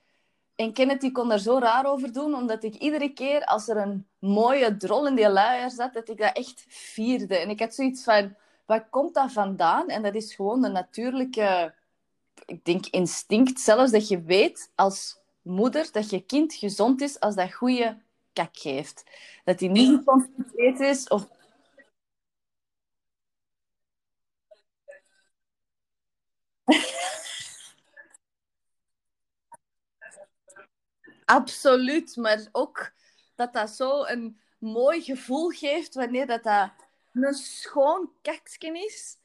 En 0.54 0.72
Kenneth 0.72 1.00
die 1.00 1.12
kon 1.12 1.28
daar 1.28 1.38
zo 1.38 1.58
raar 1.58 1.86
over 1.86 2.12
doen, 2.12 2.34
omdat 2.34 2.64
ik 2.64 2.74
iedere 2.74 3.12
keer 3.12 3.44
als 3.44 3.68
er 3.68 3.76
een 3.76 4.06
mooie 4.18 4.76
drol 4.76 5.06
in 5.06 5.14
die 5.14 5.28
luier 5.28 5.70
zat, 5.70 5.92
dat 5.94 6.08
ik 6.08 6.18
dat 6.18 6.36
echt 6.36 6.64
vierde. 6.68 7.36
En 7.36 7.50
ik 7.50 7.60
had 7.60 7.74
zoiets 7.74 8.04
van, 8.04 8.36
waar 8.66 8.88
komt 8.88 9.14
dat 9.14 9.32
vandaan? 9.32 9.88
En 9.88 10.02
dat 10.02 10.14
is 10.14 10.34
gewoon 10.34 10.62
de 10.62 10.68
natuurlijke, 10.68 11.74
ik 12.46 12.64
denk 12.64 12.86
instinct 12.86 13.60
zelfs, 13.60 13.92
dat 13.92 14.08
je 14.08 14.22
weet 14.22 14.70
als 14.74 15.18
moeder 15.42 15.88
dat 15.92 16.10
je 16.10 16.20
kind 16.20 16.54
gezond 16.54 17.00
is 17.00 17.20
als 17.20 17.34
dat 17.34 17.52
goede 17.52 18.02
kak 18.32 18.56
geeft. 18.56 19.04
Dat 19.44 19.60
hij 19.60 19.68
niet 19.68 19.98
geconfronteerd 19.98 20.80
is 20.80 21.08
of 21.08 21.28
Absoluut, 31.24 32.16
maar 32.16 32.48
ook 32.52 32.92
dat 33.34 33.52
dat 33.52 33.70
zo 33.70 34.04
een 34.04 34.40
mooi 34.58 35.02
gevoel 35.02 35.48
geeft 35.48 35.94
wanneer 35.94 36.26
dat, 36.26 36.42
dat 36.42 36.70
een 37.12 37.34
schoon 37.34 38.10
keksken 38.22 38.74
is. 38.74 39.18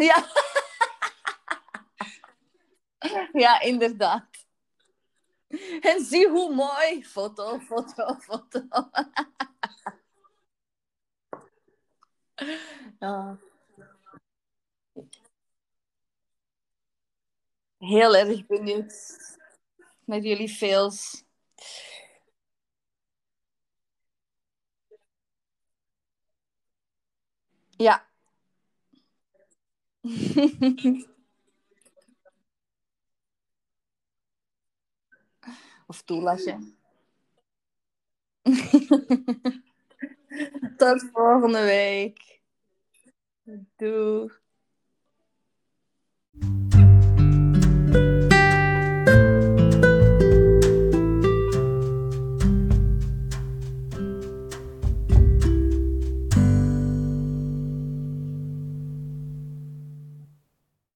Ja. 0.00 0.26
ja, 3.32 3.60
inderdaad. 3.60 4.46
En 5.80 6.04
zie 6.04 6.28
hoe 6.28 6.54
mooi. 6.54 7.04
Foto, 7.04 7.58
foto, 7.58 8.14
foto. 8.14 8.68
ja. 13.00 13.38
Heel 17.78 18.16
erg 18.16 18.46
benieuwd 18.46 19.18
met 20.04 20.24
jullie 20.24 20.48
fails. 20.48 21.24
Ja. 27.76 28.09
of 35.86 36.02
toelasje. 36.04 36.58
Tot 40.76 41.08
volgende 41.12 41.64
week. 41.64 42.40
Doei. 43.76 44.30